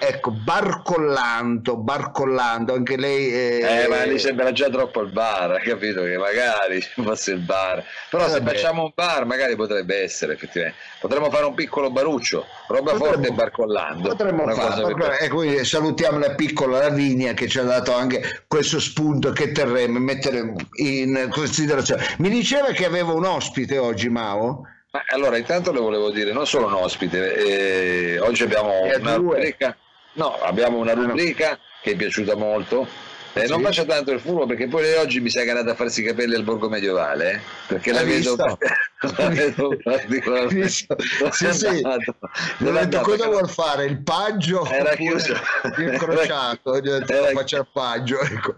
ecco, 0.05 0.33
barcollando, 0.33 1.77
barcollando, 1.77 2.75
anche 2.75 2.97
lei... 2.97 3.33
È... 3.33 3.85
Eh, 3.85 3.89
ma 3.89 4.03
lì 4.03 4.19
sembra 4.19 4.51
già 4.51 4.69
troppo 4.69 5.01
il 5.01 5.13
bar, 5.13 5.61
capito? 5.63 6.03
Che 6.03 6.19
magari 6.19 6.81
fosse 7.05 7.33
il 7.33 7.39
bar. 7.39 7.85
Però 8.11 8.25
eh, 8.25 8.29
se 8.29 8.41
vabbè. 8.41 8.53
facciamo 8.53 8.83
un 8.83 8.93
bar 8.95 9.25
magari 9.27 9.55
potrebbe 9.55 10.03
essere, 10.03 10.33
effettivamente. 10.33 10.79
Potremmo 11.01 11.31
fare 11.31 11.45
un 11.45 11.55
piccolo 11.55 11.91
baruccio, 11.91 12.45
roba 12.67 12.93
potremmo, 12.93 13.13
forte 13.13 13.31
barcollando. 13.31 14.09
Potremmo 14.09 14.49
farlo. 14.49 15.19
E 15.19 15.29
quindi 15.29 15.65
salutiamo 15.65 16.19
la 16.19 16.35
piccola 16.35 16.79
Lavinia 16.79 17.33
che 17.33 17.47
ci 17.47 17.61
ha 17.61 17.65
dato 17.65 17.95
anche 17.95 18.45
questo 18.49 18.81
spunto 18.81 19.31
che 19.31 19.53
terremo, 19.53 20.01
mettere 20.01 20.53
in 20.77 21.29
considerazione. 21.31 22.05
Mi 22.19 22.29
diceva 22.29 22.73
che 22.73 22.85
aveva 22.85 23.13
un 23.13 23.25
ospite 23.25 23.79
oggi, 23.79 24.09
Mao? 24.09 24.67
allora, 25.15 25.39
intanto 25.39 25.73
le 25.73 25.81
volevo 25.81 26.11
dire, 26.11 26.33
non 26.33 26.47
solo 26.47 26.67
un 26.67 26.75
ospite, 26.75 27.35
eh, 27.35 28.19
oggi 28.19 28.43
abbiamo 28.43 28.83
una 28.83 29.15
rubrica 29.15 29.75
No, 30.15 30.37
abbiamo 30.43 30.79
una 30.79 30.93
rubrica 30.95 31.59
che 31.83 31.93
è 31.93 31.97
piaciuta 31.97 32.37
molto, 32.37 32.87
Eh, 33.35 33.47
non 33.47 33.63
faccia 33.63 33.85
tanto 33.87 34.13
il 34.13 34.21
furbo 34.21 34.45
perché 34.45 34.69
poi 34.69 34.83
lei 34.83 34.97
oggi 34.99 35.19
mi 35.21 35.31
sa 35.31 35.41
che 35.41 35.47
è 35.47 35.51
andata 35.51 35.71
a 35.71 35.75
farsi 35.75 36.03
i 36.03 36.05
capelli 36.05 36.35
al 36.35 36.43
borgo 36.43 36.69
medievale, 36.69 37.31
eh? 37.33 37.41
perché 37.67 37.91
la 37.91 38.01
Hai 38.01 38.05
vedo, 38.05 38.37
la 39.17 39.29
vedo 39.31 39.69
particolarmente. 39.83 40.69
Sì, 41.33 41.53
sì. 41.55 41.67
Ho 41.83 42.71
detto 42.71 43.01
cosa 43.01 43.29
vuol 43.29 43.49
fare? 43.49 43.87
Il 43.87 44.03
paggio 44.03 44.67
Era 44.67 44.95
chiuso. 44.97 45.33
il 45.79 45.97
crociato? 45.99 46.71
Ho 46.73 46.81
detto 46.81 47.11
Era- 47.11 47.31
faccia 47.31 47.57
il 47.57 47.67
paggio. 47.73 48.21
Ecco. 48.21 48.55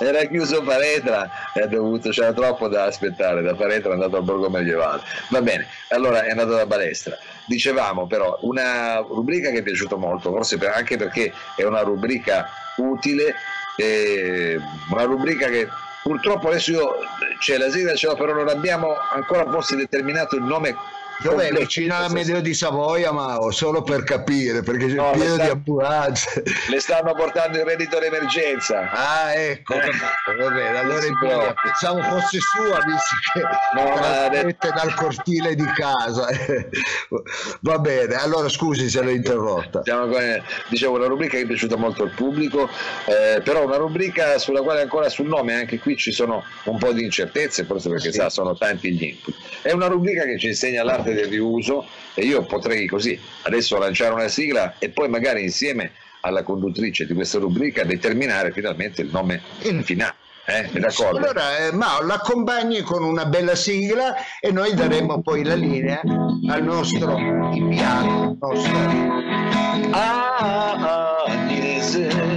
Era 0.00 0.24
chiuso 0.24 0.60
Paretra 0.62 1.30
e 1.54 1.60
ha 1.62 1.66
dovuto, 1.66 2.10
c'era 2.10 2.32
troppo 2.32 2.66
da 2.66 2.82
aspettare, 2.86 3.42
da 3.42 3.54
Paretra 3.54 3.90
è 3.90 3.92
andato 3.94 4.16
al 4.16 4.24
borgo 4.24 4.50
medievale. 4.50 5.02
Va 5.30 5.40
bene, 5.40 5.68
allora 5.90 6.24
è 6.24 6.30
andato 6.30 6.50
da 6.56 6.66
palestra. 6.66 7.16
Dicevamo 7.46 8.06
però 8.06 8.36
una 8.42 8.96
rubrica 8.96 9.50
che 9.50 9.58
è 9.58 9.62
piaciuta 9.62 9.96
molto, 9.96 10.32
forse 10.32 10.58
per- 10.58 10.72
anche 10.74 10.96
perché 10.96 11.32
è 11.54 11.62
una 11.62 11.82
rubrica 11.82 12.48
utile, 12.76 13.34
eh, 13.76 14.58
una 14.90 15.04
rubrica 15.04 15.48
che 15.48 15.68
purtroppo 16.02 16.48
adesso 16.48 16.72
io 16.72 16.96
c'è 17.38 17.56
la 17.56 17.70
sigla, 17.70 17.94
ce 17.94 18.06
l'ho, 18.08 18.14
però 18.14 18.32
non 18.32 18.48
abbiamo 18.48 18.94
ancora 19.12 19.48
forse 19.50 19.76
determinato 19.76 20.36
il 20.36 20.42
nome. 20.42 20.74
Dov'è? 21.22 21.50
Vicino 21.50 21.96
alla 21.96 22.08
Medeo 22.10 22.40
di 22.40 22.52
Savoia, 22.54 23.10
ma 23.10 23.38
solo 23.50 23.82
per 23.82 24.04
capire, 24.04 24.62
perché 24.62 24.86
c'è 24.86 24.94
No, 24.94 25.10
pieno 25.12 25.36
le 25.36 25.44
di 25.44 25.50
ambulanze. 25.50 26.42
Le 26.68 26.80
stanno 26.80 27.14
portando 27.14 27.58
il 27.58 27.64
reddito 27.64 27.98
d'emergenza. 27.98 28.90
Ah, 28.90 29.34
ecco, 29.34 29.74
Eh. 29.74 29.90
va 30.38 30.50
bene, 30.50 30.78
allora 30.78 31.04
in 31.06 31.14
pensavo 31.62 32.02
fosse 32.02 32.38
sua, 32.40 32.78
visto 32.84 33.16
che 33.32 33.40
No, 33.74 33.94
trasmette 33.94 34.70
dal 34.74 34.94
cortile 34.94 35.54
di 35.54 35.64
casa. 35.74 36.28
Va 37.60 37.78
bene, 37.78 38.14
allora 38.14 38.48
scusi 38.48 38.88
se 38.88 39.00
l'ho 39.02 39.10
interrotta. 39.10 39.82
Siamo 39.84 40.06
con- 40.08 40.42
dicevo 40.68 40.96
una 40.96 41.06
rubrica 41.06 41.36
che 41.36 41.42
è 41.42 41.46
piaciuta 41.46 41.76
molto 41.76 42.02
al 42.04 42.10
pubblico, 42.10 42.68
eh, 43.06 43.40
però 43.42 43.64
una 43.64 43.76
rubrica 43.76 44.38
sulla 44.38 44.60
quale 44.62 44.82
ancora 44.82 45.08
sul 45.08 45.26
nome 45.26 45.54
anche 45.54 45.78
qui 45.78 45.96
ci 45.96 46.12
sono 46.12 46.44
un 46.64 46.78
po' 46.78 46.92
di 46.92 47.02
incertezze, 47.04 47.64
forse 47.64 47.88
perché 47.88 48.12
Sì. 48.12 48.18
sa, 48.18 48.28
sono 48.28 48.56
tanti 48.56 48.92
gli 48.92 49.02
input. 49.02 49.34
È 49.62 49.72
una 49.72 49.86
rubrica 49.86 50.24
che 50.24 50.38
ci 50.38 50.48
insegna 50.48 50.82
l'arte 50.84 51.05
del 51.14 51.26
riuso 51.26 51.86
e 52.14 52.24
io 52.24 52.42
potrei 52.44 52.86
così 52.86 53.18
adesso 53.42 53.78
lanciare 53.78 54.14
una 54.14 54.28
sigla 54.28 54.74
e 54.78 54.88
poi 54.90 55.08
magari 55.08 55.42
insieme 55.42 55.92
alla 56.20 56.42
conduttrice 56.42 57.06
di 57.06 57.14
questa 57.14 57.38
rubrica 57.38 57.84
determinare 57.84 58.52
finalmente 58.52 59.02
il 59.02 59.10
nome 59.12 59.40
finale. 59.82 60.14
Eh? 60.48 60.70
Allora, 61.08 61.58
eh, 61.58 61.72
Mao, 61.72 62.02
l'accompagni 62.02 62.80
con 62.82 63.02
una 63.02 63.26
bella 63.26 63.56
sigla 63.56 64.14
e 64.40 64.52
noi 64.52 64.74
daremo 64.74 65.20
poi 65.20 65.42
la 65.42 65.56
linea 65.56 66.00
al 66.48 66.62
nostro 66.62 67.18
inviato, 67.18 68.36
nostro 68.38 68.70
Ah, 69.90 71.24
Agnese. 71.26 72.08
Agnese. 72.08 72.35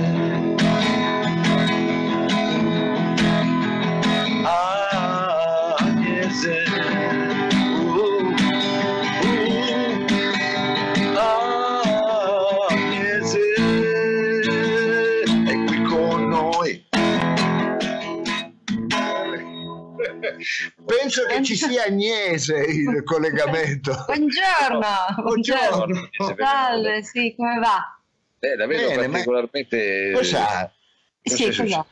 Penso 21.09 21.25
che 21.25 21.43
ci 21.43 21.55
sia 21.55 21.85
Agnese 21.85 22.55
il 22.59 23.01
collegamento. 23.03 24.05
Buongiorno, 24.05 25.23
Buongiorno. 25.23 25.83
Agnese, 25.83 26.35
Salve, 26.37 27.03
sì, 27.03 27.33
come 27.35 27.57
va? 27.57 27.99
Eh, 28.37 28.55
la 28.55 28.67
vedo 28.67 28.87
Bene, 28.89 29.07
ma- 29.07 29.11
particolarmente... 29.13 30.11
Sì, 30.13 30.13
Cosa 30.13 30.71
cosa? 31.23 31.85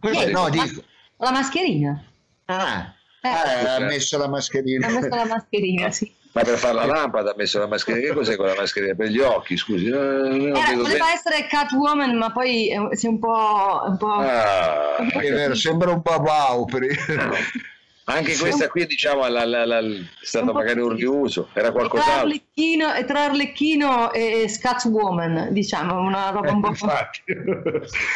Cos'è? 0.00 0.14
Niente, 0.14 0.30
No, 0.32 0.42
ma- 0.42 0.48
dico. 0.50 0.82
La 1.18 1.30
mascherina. 1.30 2.04
Ah, 2.46 2.94
Eh. 3.22 3.28
ah, 3.28 3.74
ha 3.76 3.78
messo 3.80 4.18
la 4.18 4.26
mascherina. 4.28 4.88
Ho 4.88 4.90
messo 4.90 5.08
la 5.08 5.24
mascherina, 5.26 5.90
sì. 5.92 6.12
Ma 6.32 6.42
per 6.42 6.58
fare 6.58 6.74
la 6.74 6.84
lampada 6.84 7.30
ha 7.30 7.34
messo 7.36 7.58
la 7.60 7.66
mascherina. 7.68 8.08
Che 8.08 8.12
cos'è 8.14 8.34
quella 8.36 8.54
mascherina? 8.56 8.94
Per 8.96 9.06
gli 9.06 9.20
occhi, 9.20 9.56
scusi. 9.56 9.86
Eh, 9.86 9.90
non 9.90 10.46
Era, 10.56 10.74
voleva 10.74 10.82
bene. 10.82 11.12
essere 11.14 11.46
Catwoman, 11.46 12.16
ma 12.16 12.32
poi 12.32 12.70
eh, 12.70 12.96
si 12.96 13.06
è 13.06 13.08
un 13.08 13.18
po'... 13.20 13.82
un 13.86 13.96
po'... 13.96 14.12
Ah, 14.14 14.96
È 14.96 15.30
vero, 15.32 15.54
sembra 15.54 15.92
un 15.92 16.00
babau 16.02 16.64
per 16.64 16.82
il- 16.82 16.96
Anche 18.10 18.32
Sì. 18.32 18.40
questa 18.40 18.68
qui, 18.68 18.86
diciamo, 18.86 19.26
la- 19.28 19.44
la- 19.44 19.66
la- 19.66 19.80
è 19.80 20.46
po' 20.46 20.52
magari 20.54 20.80
un 20.80 20.94
riuso, 20.94 21.48
era 21.52 21.68
tra, 21.68 21.72
qualcos'altro. 21.72 22.20
Arlecchino, 22.20 22.92
è 22.92 23.04
tra 23.04 23.24
Arlecchino 23.24 24.12
e 24.12 24.48
Scotswoman, 24.48 25.48
diciamo, 25.52 26.00
una 26.00 26.30
roba 26.30 26.50
un 26.52 26.60
po'... 26.62 26.68
Infatti. 26.72 27.22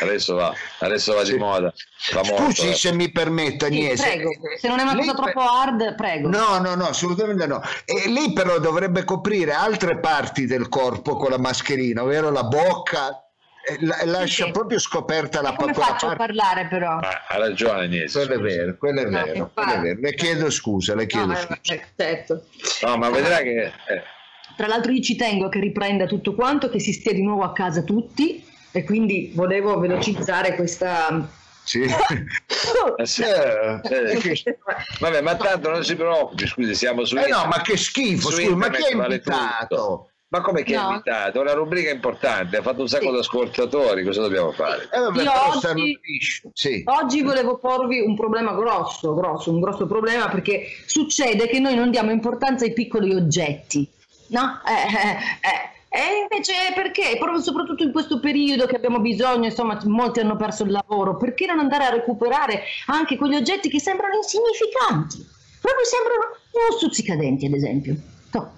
Adesso 0.03 0.35
va, 0.35 0.53
adesso 0.81 1.15
va 1.15 1.25
Sì. 1.25 1.33
di 1.33 1.39
moda. 1.39 1.73
Va 2.15 2.21
molto, 2.25 2.43
Scusi 2.45 2.69
eh. 2.71 2.75
se 2.75 2.93
mi 2.93 3.11
permette, 3.13 3.67
Sì, 3.67 3.73
Agnese. 3.73 4.03
prego, 4.03 4.31
se 4.59 4.69
non 4.69 4.79
è 4.79 4.83
una 4.83 4.95
Lei 4.95 5.05
cosa 5.07 5.15
per- 5.15 5.33
troppo 5.33 5.49
hard, 5.51 5.95
prego. 5.95 6.29
No, 6.29 6.59
no, 6.59 6.75
no, 6.75 6.85
assolutamente 6.87 7.47
no. 7.47 7.61
E 7.85 8.09
lei 8.09 8.33
però 8.33 8.59
dovrebbe 8.59 9.05
coprire 9.05 9.53
altre 9.53 9.99
parti 10.01 10.47
del 10.47 10.69
corpo 10.71 11.17
con 11.17 11.31
la 11.31 11.39
mascherina, 11.39 12.03
ovvero 12.03 12.31
la 12.31 12.45
bocca, 12.45 13.09
e 13.11 13.22
la- 13.81 14.01
lascia 14.05 14.47
sì. 14.47 14.51
proprio 14.51 14.79
scoperta 14.79 15.41
la 15.41 15.55
come 15.55 15.73
faccio 15.73 16.07
a 16.07 16.15
parte. 16.15 16.17
parlare 16.17 16.67
però? 16.67 16.99
Ah, 16.99 17.27
ha 17.29 17.37
ragione 17.39 17.85
Agnese. 17.85 18.27
Quello 18.27 18.41
è 18.41 18.43
vero, 18.43 18.77
quello 18.77 19.01
è 19.01 19.05
No, 19.05 19.23
vero, 19.25 19.51
quello 19.55 19.73
è 19.73 19.81
vero. 19.81 20.01
Le 20.01 20.15
chiedo 20.15 20.51
scusa, 20.51 20.95
le 20.95 21.07
chiedo 21.07 21.27
No, 21.27 21.33
eh, 21.33 21.37
scusa. 21.41 21.75
certo. 21.97 22.45
No, 22.83 22.97
ma 22.97 23.11
vedrà 23.11 23.39
che... 23.39 23.65
eh, 23.65 24.03
Tra 24.57 24.67
l'altro 24.67 24.93
io 24.93 25.01
ci 25.03 25.17
tengo 25.17 25.49
che 25.49 25.61
riprenda 25.61 26.07
tutto 26.07 26.35
quanto, 26.35 26.69
che 26.69 26.79
si 26.81 26.93
stia 26.93 27.13
di 27.13 27.23
nuovo 27.23 27.43
a 27.45 27.53
casa 27.53 27.83
tutti 27.83 28.45
e 28.73 28.85
quindi 28.85 29.33
volevo 29.35 29.79
velocizzare 29.79 30.55
questa... 30.55 31.29
Sì. 31.65 31.83
eh, 32.97 33.07
sì. 33.07 33.23
Eh, 33.23 33.81
Eh, 33.85 34.17
che- 34.19 34.59
Vabbè, 34.99 35.21
ma 35.21 35.37
tanto 35.37 35.71
non 35.71 35.85
si 35.85 35.95
preoccupi, 35.95 36.47
scusi, 36.49 36.75
siamo 36.75 37.05
su 37.05 37.17
eh 37.17 37.29
no, 37.29 37.45
ma 37.47 37.61
che 37.63 37.77
schifo, 37.77 38.31
Su 38.31 38.41
scusa, 38.41 38.57
ma 38.57 38.69
chi 38.71 38.93
ha 38.93 38.97
vale 38.97 39.15
invitato? 39.15 40.11
Ma 40.33 40.41
come 40.41 40.63
che 40.63 40.75
ha 40.75 40.85
No. 40.85 40.91
invitato? 40.93 41.39
È 41.39 41.43
una 41.43 41.53
rubrica 41.53 41.91
importante, 41.91 42.57
ha 42.57 42.63
fatto 42.63 42.81
un 42.81 42.89
sacco 42.89 43.05
Sì. 43.05 43.11
di 43.13 43.19
ascoltatori, 43.19 44.03
cosa 44.03 44.23
dobbiamo 44.23 44.51
fare? 44.53 44.89
Eh, 44.91 44.99
vabbè, 44.99 45.25
oggi-. 45.55 46.01
Sì. 46.55 46.83
Oggi 46.87 47.21
volevo 47.21 47.59
porvi 47.59 48.01
un 48.01 48.17
problema 48.17 48.55
grosso, 48.55 49.13
grosso, 49.15 49.51
un 49.51 49.61
grosso 49.61 49.87
problema 49.87 50.31
perché 50.31 50.65
succede 50.87 51.47
che 51.49 51.59
noi 51.61 51.75
non 51.75 51.91
diamo 51.91 52.13
importanza 52.13 52.65
ai 52.65 52.73
piccoli 52.73 53.15
oggetti, 53.15 53.87
no? 54.29 54.59
Eh, 54.67 54.73
eh, 54.73 55.11
eh. 55.51 55.71
E 55.95 56.21
invece 56.23 56.55
perché? 56.75 57.19
Proprio 57.19 57.43
soprattutto 57.43 57.83
in 57.83 57.93
questo 57.93 58.19
periodo 58.19 58.65
che 58.65 58.77
abbiamo 58.77 59.01
bisogno, 59.01 59.45
insomma, 59.45 59.79
molti 59.85 60.21
hanno 60.21 60.37
perso 60.37 60.63
il 60.65 60.71
lavoro, 60.71 61.19
perché 61.19 61.45
non 61.45 61.59
andare 61.59 61.85
a 61.85 61.91
recuperare 61.91 62.63
anche 62.87 63.19
quegli 63.19 63.35
oggetti 63.35 63.69
che 63.69 63.79
sembrano 63.81 64.15
insignificanti? 64.17 65.19
Proprio 65.61 65.85
sembrano 65.85 66.25
uno 66.53 66.79
stuzzicadenti, 66.79 67.45
ad 67.45 67.53
esempio. 67.53 67.95
No, 68.33 68.53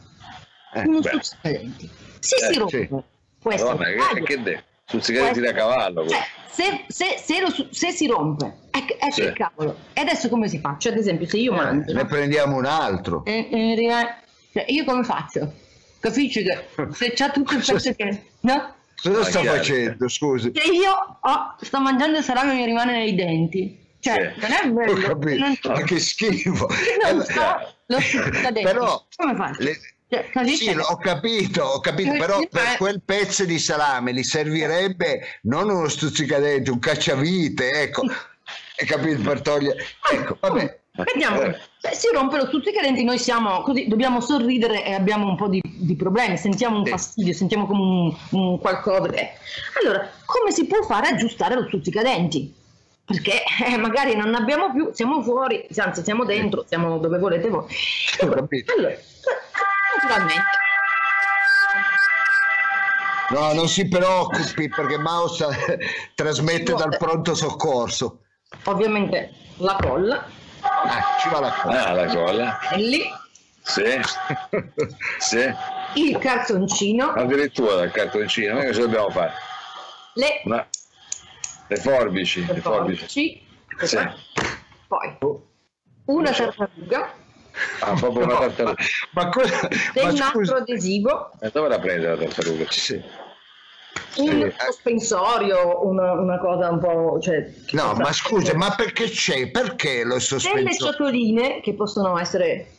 Eh, 0.75 0.83
uno 0.87 1.01
beh. 1.01 1.09
stuzzicadenti. 1.09 1.91
Se 2.21 2.37
Eh, 2.37 2.53
si 2.53 2.59
rompe 2.59 2.89
sì. 2.91 3.03
questo 3.41 3.67
Madonna, 3.69 3.85
che, 4.15 4.23
che 4.23 4.43
de- 4.43 4.63
Stuzzicadetti 4.87 5.41
da 5.41 5.53
cavallo. 5.53 6.07
cioè, 6.09 6.21
se, 6.51 6.85
se- 6.89 7.17
se 7.23 7.41
lo 7.41 7.49
se 7.71 7.91
si 7.91 8.07
rompe, 8.07 8.53
ecco, 8.71 8.95
ecco 8.99 9.11
Sì. 9.15 9.23
il 9.23 9.33
cavolo. 9.33 9.77
E 9.93 10.01
adesso 10.03 10.29
come 10.29 10.47
si 10.49 10.59
fa? 10.59 10.77
Cioè, 10.79 10.93
ad 10.93 10.99
esempio, 10.99 11.27
se 11.27 11.39
io 11.39 11.53
mangio, 11.53 11.93
Ne 11.95 12.05
prendiamo 12.05 12.57
un 12.57 12.67
altro. 12.67 13.25
e, 13.25 13.49
e 13.51 13.75
rimane- 13.75 14.17
cioè, 14.53 14.65
io 14.69 14.85
come 14.85 15.05
faccio? 15.05 15.53
Capisci 16.01 16.43
che 16.43 16.67
se 16.93 17.13
c'ha 17.15 17.31
tutto 17.31 17.55
il 17.55 17.65
pezzo 17.67 17.95
che... 17.95 18.23
No? 18.41 18.75
Cosa 19.03 19.25
sta 19.25 19.43
facendo? 19.43 20.09
Scusi. 20.09 20.53
Se 20.55 20.71
io 20.71 20.93
ho- 21.21 21.57
sto 21.61 21.81
mangiando 21.81 22.19
il 22.19 22.25
salame 22.25 22.53
e 22.53 22.57
mi 22.57 22.65
rimane 22.67 22.93
nei 22.93 23.15
denti. 23.15 23.83
Cioè, 24.01 24.35
Sì. 24.35 24.41
non 24.41 24.53
è 24.83 25.01
capito, 25.01 25.39
Non, 25.39 25.57
ma 25.65 25.81
che 25.83 25.99
schifo. 25.99 26.67
non 27.03 27.21
Eh, 27.21 27.25
so 27.25 27.75
lo 27.87 28.01
stuzzicadenti. 28.01 28.63
Però 28.63 29.07
Come 29.17 29.35
faccio? 29.35 29.63
le- 29.63 29.79
Cioè? 30.33 30.47
Sì, 30.47 30.69
ho 30.69 30.97
capito, 30.99 31.63
ho 31.65 31.81
capito, 31.81 32.13
però 32.13 32.39
per 32.51 32.77
quel 32.79 33.01
pezzo 33.05 33.45
di 33.45 33.59
salame 33.59 34.13
gli 34.13 34.23
servirebbe 34.23 35.39
non 35.43 35.69
uno 35.71 35.89
stuzzicadente, 35.89 36.71
un 36.71 36.79
cacciavite, 36.79 37.71
ecco, 37.83 38.03
hai 38.79 38.87
capito, 38.87 39.23
per 39.23 39.41
togliere... 39.41 39.83
Ecco, 40.13 40.37
vabbè, 40.41 40.79
Vediamo, 40.97 41.41
Eh. 41.43 41.59
se 41.79 41.93
si 41.95 42.09
rompe 42.13 42.37
lo 42.37 42.47
stuzzicadenti 42.47 43.03
noi 43.03 43.19
siamo 43.19 43.63
così, 43.63 43.89
dobbiamo 43.89 44.21
sorridere 44.21 44.85
e 44.85 44.93
abbiamo 44.93 45.27
un 45.27 45.35
po' 45.35 45.49
di, 45.49 45.61
di 45.65 45.97
problemi, 45.97 46.37
sentiamo 46.39 46.79
un 46.79 46.85
Sì. 46.85 46.91
fastidio, 46.93 47.33
sentiamo 47.33 47.67
come 47.67 47.81
un, 47.81 48.17
un 48.31 48.59
qualcosa. 48.61 49.11
eh. 49.11 49.33
Allora, 49.83 50.09
come 50.25 50.53
si 50.53 50.67
può 50.67 50.81
fare 50.83 51.09
a 51.09 51.11
aggiustare 51.11 51.57
lo 51.57 51.65
stuzzicadenti? 51.67 52.55
Perché 53.07 53.43
eh, 53.67 53.77
magari 53.77 54.15
non 54.15 54.37
abbiamo 54.37 54.71
più, 54.73 54.91
siamo 54.95 55.21
fuori, 55.25 55.67
anzi 55.77 56.05
siamo 56.05 56.25
dentro, 56.25 56.65
siamo 56.67 56.97
dove 56.99 57.19
volete 57.19 57.49
voi. 57.49 57.65
Allora, 58.21 58.47
naturalmente, 60.03 60.63
No, 63.31 63.53
non 63.55 63.69
si 63.69 63.89
preoccupi 63.89 64.69
perché 64.69 64.99
Mouse 64.99 65.47
trasmette 66.15 66.65
Ci 66.67 66.73
vuole. 66.73 66.89
dal 66.89 66.99
pronto 66.99 67.35
soccorso. 67.35 68.21
ovviamente 68.65 69.33
la 69.59 69.77
colla, 69.81 70.25
Ah, 70.61 71.17
ci 71.21 71.29
va 71.31 71.41
la 71.41 71.51
cosa. 71.53 71.87
Ah, 71.87 71.93
la 71.93 72.07
colla. 72.07 72.59
è 72.59 72.77
lì, 72.77 73.03
Sì, 73.63 74.01
sì. 75.19 75.55
il 75.95 76.19
calzoncino, 76.19 77.13
Addirittura 77.13 77.75
dal 77.77 77.91
cartoncino, 77.91 78.55
noi 78.55 78.67
cosa 78.67 78.81
dobbiamo 78.81 79.11
fare? 79.11 79.33
le, 80.15 80.41
Una- 80.45 80.67
Le 81.67 81.77
forbici, 81.77 82.45
le 82.47 82.53
le 82.55 82.61
forbici. 82.61 82.99
forbici. 82.99 83.87
Sì. 83.87 84.09
Poi 84.87 85.17
una 86.07 86.31
tartaruga, 86.31 87.13
Ah, 87.81 87.93
proprio 87.95 88.25
una 88.25 88.35
No, 88.35 88.39
tartaruga. 88.41 88.83
Ma, 89.11 89.29
cosa, 89.29 89.69
del 89.93 90.05
ma 90.05 90.11
nastro 90.11 90.31
scusa, 90.41 90.57
adesivo, 90.57 91.31
E 91.41 91.51
dove 91.53 91.69
la 91.69 91.79
prende 91.79 92.09
la 92.09 92.17
tartaruga? 92.17 92.65
sì. 92.71 93.03
un 94.17 94.43
eh. 94.43 94.55
sospensorio, 94.59 95.87
una, 95.87 96.13
una 96.13 96.39
cosa 96.39 96.71
un 96.71 96.79
po'... 96.81 97.19
Cioè, 97.21 97.49
No, 97.73 97.95
ma 97.95 98.13
scusa, 98.13 98.55
ma 98.57 98.75
perché 98.75 99.09
c'è? 99.09 99.51
Perché 99.51 99.99
lo 100.03 100.11
Delle 100.15 100.21
sospenso? 100.21 100.87
ciotoline 100.87 101.61
che 101.61 101.75
possono 101.75 102.19
essere... 102.19 102.71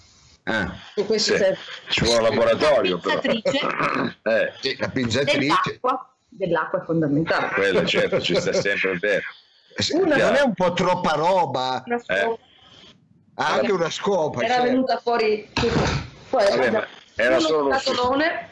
Ah, 0.47 0.71
Su 0.93 1.05
questo 1.05 1.33
Sì. 1.33 1.39
serve- 1.39 1.57
Ci 1.89 2.03
vuole 2.03 2.29
un 2.29 2.35
laboratorio 2.35 2.97
però. 2.99 3.19
Pinzatrice. 3.19 3.67
Eh, 4.23 4.51
sì, 4.61 4.75
la 4.77 4.89
pinzatrice. 4.89 5.37
Dell'acqua, 5.63 6.15
dell'acqua 6.29 6.81
è 6.81 6.85
fondamentale. 6.85 7.47
quello 7.55 7.85
certo 7.85 8.21
ci 8.21 8.35
sta 8.35 8.53
sempre. 8.53 9.23
Sì, 9.77 9.95
Una- 9.95 10.17
non 10.17 10.35
è 10.35 10.41
un 10.41 10.53
po' 10.53 10.73
troppa 10.73 11.13
roba? 11.13 11.81
Una 11.85 11.97
scopa. 11.99 12.37
Ha 13.37 13.53
anche 13.53 13.71
una 13.71 13.89
scopa. 13.89 14.41
era 14.41 14.53
certo. 14.55 14.69
venuta 14.69 14.97
fuori 15.03 15.49
poi 16.29 16.45
Vabbè, 16.49 16.87
era 17.15 17.37
uno 17.37 17.39
solo 17.39 17.65
uno 17.65 17.79
scatolone 17.79 18.49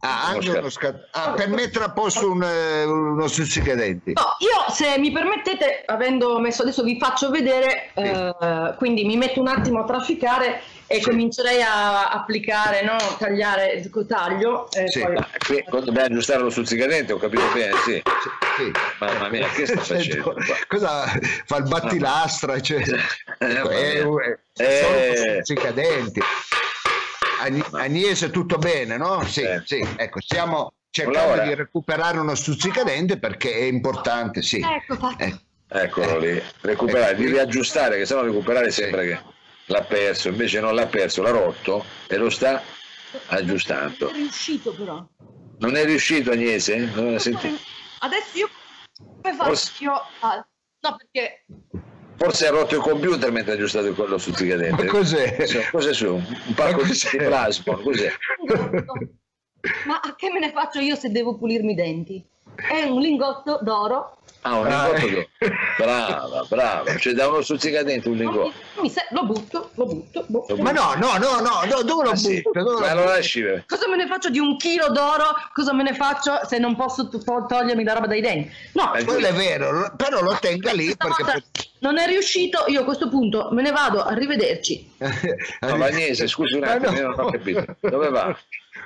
Ah, 0.00 0.26
anche 0.26 0.50
Uno 0.50 0.58
uno 0.58 0.68
scat- 0.68 1.08
ah, 1.12 1.30
per 1.32 1.48
mettere 1.48 1.86
a 1.86 1.90
posto 1.90 2.30
un, 2.30 2.42
eh, 2.42 2.84
uno 2.84 3.26
stuzzicadenti. 3.26 4.12
No, 4.12 4.36
io 4.38 4.70
se 4.70 4.98
mi 4.98 5.10
permettete, 5.10 5.82
avendo 5.86 6.38
messo 6.40 6.60
adesso 6.60 6.82
vi 6.82 6.98
faccio 6.98 7.30
vedere, 7.30 7.90
eh, 7.94 8.74
quindi 8.76 9.06
mi 9.06 9.16
metto 9.16 9.40
un 9.40 9.48
attimo 9.48 9.80
a 9.80 9.84
trafficare 9.84 10.60
e 10.86 11.00
comincerei 11.00 11.62
a 11.62 12.10
applicare, 12.10 12.82
no? 12.84 12.96
tagliare, 13.18 13.82
taglio. 14.06 14.68
Sì. 14.86 15.00
poi... 15.00 15.16
Qui 15.46 15.64
dobbiamo 15.68 16.06
aggiustare 16.06 16.42
lo 16.42 16.50
stuzzicadente, 16.50 17.12
ho 17.12 17.18
capito 17.18 17.42
bene, 17.52 17.72
sì. 17.84 18.02
Sì. 18.56 18.70
Mamma 19.00 19.28
mia, 19.28 19.48
che 19.48 19.66
sta 19.66 19.80
facendo? 19.82 20.34
Cosa 20.68 21.04
fa 21.46 21.56
il 21.56 21.64
battilastra? 21.64 22.60
Cioè, 22.60 22.82
Eh, 23.38 23.98
solo 24.00 24.18
Eh. 24.56 25.40
stuzzicadenti. 25.42 26.20
Agn- 27.40 27.64
Agnese, 27.72 28.30
tutto 28.30 28.58
bene, 28.58 28.96
no? 28.96 29.24
Sì, 29.24 29.42
Eh. 29.42 29.62
sì. 29.64 29.86
Ecco, 29.96 30.20
stiamo 30.20 30.72
cercando 30.90 31.32
Allora. 31.32 31.42
di 31.44 31.54
recuperare 31.54 32.18
uno 32.18 32.34
stuzzicadente 32.34 33.18
perché 33.18 33.52
è 33.52 33.62
importante, 33.64 34.42
sì. 34.42 34.60
Ecco 34.60 34.94
fatto. 34.96 35.22
Eh, 35.24 35.36
Eccolo 35.76 36.18
lì, 36.18 36.40
recuperare, 36.60 37.12
Ecco, 37.12 37.22
di 37.22 37.26
riaggiustare, 37.26 37.96
che 37.96 38.06
sennò 38.06 38.22
recuperare 38.22 38.70
sembra 38.70 39.02
che 39.02 39.18
l'ha 39.66 39.82
perso, 39.82 40.28
invece 40.28 40.60
non 40.60 40.74
l'ha 40.74 40.86
perso, 40.86 41.22
l'ha 41.22 41.30
rotto 41.30 41.84
e 42.06 42.16
lo 42.16 42.30
sta 42.30 42.62
aggiustando. 43.28 44.06
Non 44.06 44.14
è 44.14 44.18
riuscito 44.18 44.72
però. 44.74 45.06
Non 45.58 45.76
è 45.76 45.84
riuscito 45.84 46.30
Agnese? 46.30 46.76
Non 46.94 47.18
senti? 47.18 47.56
Adesso 48.00 48.38
io 48.38 48.48
come 49.22 49.34
faccio? 49.34 49.48
Forse- 49.48 49.84
Io, 49.84 49.92
ah, 50.20 50.46
no, 50.80 50.96
perché 50.96 51.44
Forse 52.16 52.46
ha 52.46 52.50
rotto 52.50 52.76
il 52.76 52.80
computer 52.82 53.30
mentre 53.32 53.52
ha 53.52 53.54
aggiustato 53.56 53.92
quello 53.92 54.18
stuzzicadente. 54.18 54.84
Ma 54.84 54.90
cos'è? 54.90 55.46
Sì, 55.46 55.58
Cos'è 55.70 55.92
su? 55.92 56.14
Un 56.14 56.54
pacco 56.54 56.82
di 56.84 56.92
plasma, 57.16 57.74
cos'è? 57.74 58.12
Ma 59.86 60.00
a 60.00 60.14
che 60.14 60.30
me 60.30 60.38
ne 60.38 60.52
faccio 60.52 60.78
io 60.78 60.94
se 60.94 61.10
devo 61.10 61.36
pulirmi 61.36 61.72
i 61.72 61.74
denti? 61.74 62.24
È 62.54 62.82
un 62.84 63.00
lingotto 63.00 63.58
d'oro. 63.62 64.18
Ah, 64.46 64.56
un 64.58 64.66
Ah, 64.66 64.88
lingotto 64.92 65.06
eh. 65.06 65.10
d'oro. 65.38 65.56
Brava, 65.78 66.44
brava. 66.48 66.96
Cioè 66.98 67.14
da 67.14 67.28
uno 67.28 67.40
stuzzicadente 67.40 68.08
un 68.10 68.18
se- 68.90 69.06
lo 69.10 69.24
butto, 69.24 69.70
lo 69.76 69.86
butto. 69.86 70.24
boh. 70.26 70.44
Lo 70.48 70.56
Ma 70.56 70.70
no, 70.70 70.92
no, 70.96 71.16
no, 71.16 71.40
no, 71.40 71.62
no, 71.64 71.82
dove 71.82 72.04
lo 72.04 72.10
Ah, 72.10 72.16
sì. 72.16 72.42
butta? 72.42 72.62
Dove 72.62 72.80
Ma 72.86 72.92
lo 72.92 73.04
lasci. 73.04 73.42
Cosa 73.66 73.88
me 73.88 73.96
ne 73.96 74.06
faccio 74.06 74.28
di 74.28 74.38
un 74.38 74.58
chilo 74.58 74.88
d'oro? 74.88 75.24
Cosa 75.54 75.72
me 75.72 75.82
ne 75.82 75.94
faccio 75.94 76.40
se 76.46 76.58
non 76.58 76.76
posso 76.76 77.08
to- 77.08 77.22
to- 77.22 77.46
togliermi 77.48 77.84
la 77.84 77.94
roba 77.94 78.06
dai 78.06 78.20
denti? 78.20 78.50
No, 78.72 78.92
Eh, 78.94 79.04
Quello 79.04 79.26
è 79.26 79.32
vero, 79.32 79.92
però 79.96 80.20
lo 80.20 80.36
tenga 80.38 80.72
lì 80.72 80.94
questa 80.94 81.06
perché... 81.24 81.24
volta 81.24 81.62
non 81.78 81.96
è 81.98 82.06
riuscito. 82.06 82.64
Io 82.66 82.82
a 82.82 82.84
questo 82.84 83.08
punto 83.08 83.48
me 83.52 83.62
ne 83.62 83.70
vado, 83.70 84.02
arrivederci. 84.04 84.92
No, 85.60 85.76
ma 85.78 85.86
Agnese, 85.86 86.26
scusi 86.26 86.54
un 86.56 86.64
attimo, 86.64 86.90
no. 86.90 86.96
io 86.98 87.08
non 87.08 87.18
ho 87.26 87.30
capito. 87.30 87.64
Dove 87.80 88.10
va? 88.10 88.36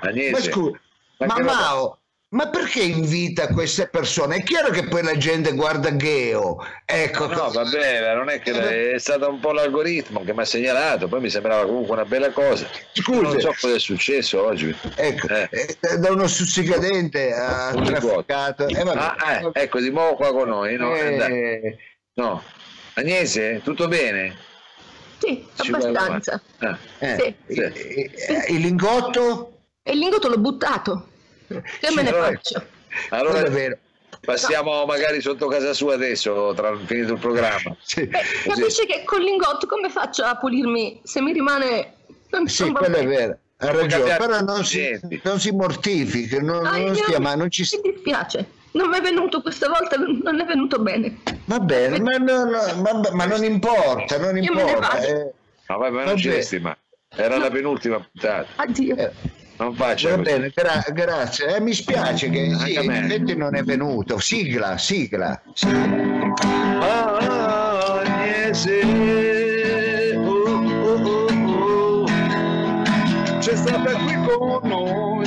Agnese. 0.01 0.31
Ma 0.31 0.39
scusa, 0.39 0.79
Ma 1.17 1.39
Mao, 1.43 1.97
ma 2.31 2.47
perché 2.49 2.81
invita 2.83 3.47
queste 3.47 3.87
persone? 3.87 4.37
È 4.37 4.43
chiaro 4.43 4.69
che 4.69 4.83
poi 4.87 5.01
la 5.01 5.17
gente 5.17 5.51
guarda 5.53 5.95
Geo, 5.95 6.63
ecco. 6.85 7.25
No, 7.27 7.49
vabbè, 7.49 8.13
non 8.13 8.29
è 8.29 8.39
che 8.39 8.93
è 8.93 8.99
stato 8.99 9.27
un 9.29 9.39
po' 9.39 9.51
l'algoritmo 9.51 10.23
che 10.23 10.33
mi 10.33 10.41
ha 10.41 10.45
segnalato, 10.45 11.07
poi 11.07 11.21
mi 11.21 11.29
sembrava 11.29 11.65
comunque 11.65 11.93
una 11.95 12.05
bella 12.05 12.29
cosa. 12.31 12.67
Scusi. 12.93 13.21
Non 13.21 13.39
so 13.39 13.55
cosa 13.59 13.75
è 13.75 13.79
successo 13.79 14.43
oggi. 14.45 14.75
Ecco, 14.95 15.27
Eh. 15.27 15.49
eh, 15.79 15.97
da 15.97 16.11
uno 16.11 16.27
stuzzicadente 16.27 17.33
ha 17.33 17.71
Un 17.73 17.83
trafficato. 17.83 18.67
Eh, 18.67 18.83
vabbè. 18.83 18.99
Ah, 18.99 19.15
eh, 19.53 19.61
ecco, 19.63 19.79
di 19.79 19.89
nuovo 19.89 20.15
qua 20.15 20.31
con 20.31 20.49
noi. 20.49 20.75
No, 20.75 20.95
Eh, 20.95 21.77
no. 22.13 22.43
Agnese, 22.93 23.61
tutto 23.63 23.87
bene? 23.87 24.35
Sì, 25.17 25.47
Ci 25.55 25.71
abbastanza. 25.71 26.39
Ah. 26.59 26.77
eh, 26.99 27.35
Sì. 27.47 27.59
eh, 27.59 28.11
eh, 28.13 28.45
il 28.53 28.59
lingotto? 28.59 29.61
Il 29.83 29.97
lingotto 29.97 30.27
l'ho 30.27 30.37
buttato. 30.37 31.07
Che 31.49 31.87
Sì, 31.87 31.93
me 31.95 32.01
ne 32.03 32.09
allora- 32.09 32.25
faccio? 32.27 32.65
Allora 33.09 33.39
è 33.45 33.49
vero. 33.49 33.77
passiamo 34.21 34.85
magari 34.85 35.21
sotto 35.21 35.47
casa 35.47 35.73
sua 35.73 35.93
adesso, 35.95 36.53
tra 36.55 36.75
finito 36.85 37.13
il 37.13 37.19
programma. 37.19 37.75
Sì, 37.81 38.05
Beh, 38.05 38.19
capisci 38.45 38.85
che 38.85 39.03
con 39.05 39.21
l'ingotto 39.21 39.65
come 39.67 39.89
faccio 39.89 40.23
a 40.23 40.35
pulirmi 40.37 41.01
se 41.03 41.21
mi 41.21 41.31
rimane... 41.33 41.93
Non, 42.31 42.47
sì, 42.47 42.63
non 42.65 42.73
quello 42.73 42.97
è 42.97 43.05
vero. 43.07 43.37
Ha 43.61 43.71
ragione, 43.71 44.15
però 44.17 44.39
non 44.41 44.63
si, 44.63 44.99
non 45.23 45.39
si 45.39 45.51
mortifichi, 45.51 46.39
non, 46.41 46.65
Ah, 46.65 46.77
non 46.77 46.95
stia, 46.95 47.19
ma 47.19 47.35
non 47.35 47.49
ci 47.49 47.67
Mi 47.83 47.91
dispiace. 47.91 48.45
Non 48.71 48.87
mi 48.89 48.97
è 48.97 49.01
venuto 49.01 49.41
questa 49.41 49.67
volta, 49.67 49.97
non 49.97 50.39
è 50.39 50.45
venuto 50.45 50.79
bene. 50.79 51.17
Va 51.45 51.59
bene, 51.59 51.99
ma, 51.99 52.17
non- 52.17 52.49
ma- 52.81 53.09
ma 53.11 53.25
non 53.25 53.43
importa, 53.43 54.17
non 54.19 54.37
Io 54.37 54.51
importa. 54.51 54.99
eh. 54.99 55.33
No, 55.67 55.77
vabbè, 55.77 55.89
ma 55.89 56.03
non 56.05 56.17
ci 56.17 56.29
resti 56.29 56.59
mai. 56.59 56.75
Era 57.15 57.37
la 57.37 57.49
penultima 57.49 57.97
puntata. 57.99 58.47
Addio. 58.57 58.95
Eh, 58.95 59.11
Non 59.59 59.73
faccia 59.75 60.09
Va 60.11 60.15
così. 60.17 60.29
bene, 60.31 60.51
gra- 60.55 60.85
grazie. 60.93 61.55
Eh, 61.55 61.59
mi 61.61 61.73
spiace 61.73 62.29
che 62.29 62.49
Anche 62.51 62.65
sì, 62.71 62.75
a 62.77 62.83
me. 62.83 62.97
in 62.97 63.03
effetti 63.03 63.35
non 63.35 63.55
è 63.55 63.63
venuto. 63.63 64.17
Sigla, 64.17 64.77
sigla. 64.77 65.41
sigla. 65.53 66.17
Agnese, 67.99 68.81
oh, 70.15 70.49
oh, 70.83 71.03
oh, 71.05 72.03
oh, 72.03 72.05
c'è 73.39 73.55
stata 73.55 73.91
qui 73.97 74.15
con 74.25 74.67
noi. 74.67 75.25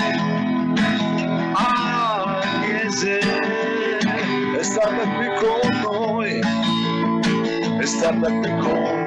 Agnese, 1.54 3.18
è 4.58 4.62
stata 4.62 5.02
qui 5.16 5.26
con 5.36 5.80
noi, 5.82 6.40
è 7.80 7.84
stata 7.86 8.30
qui 8.30 8.50
con 8.58 8.82
noi. 8.82 9.01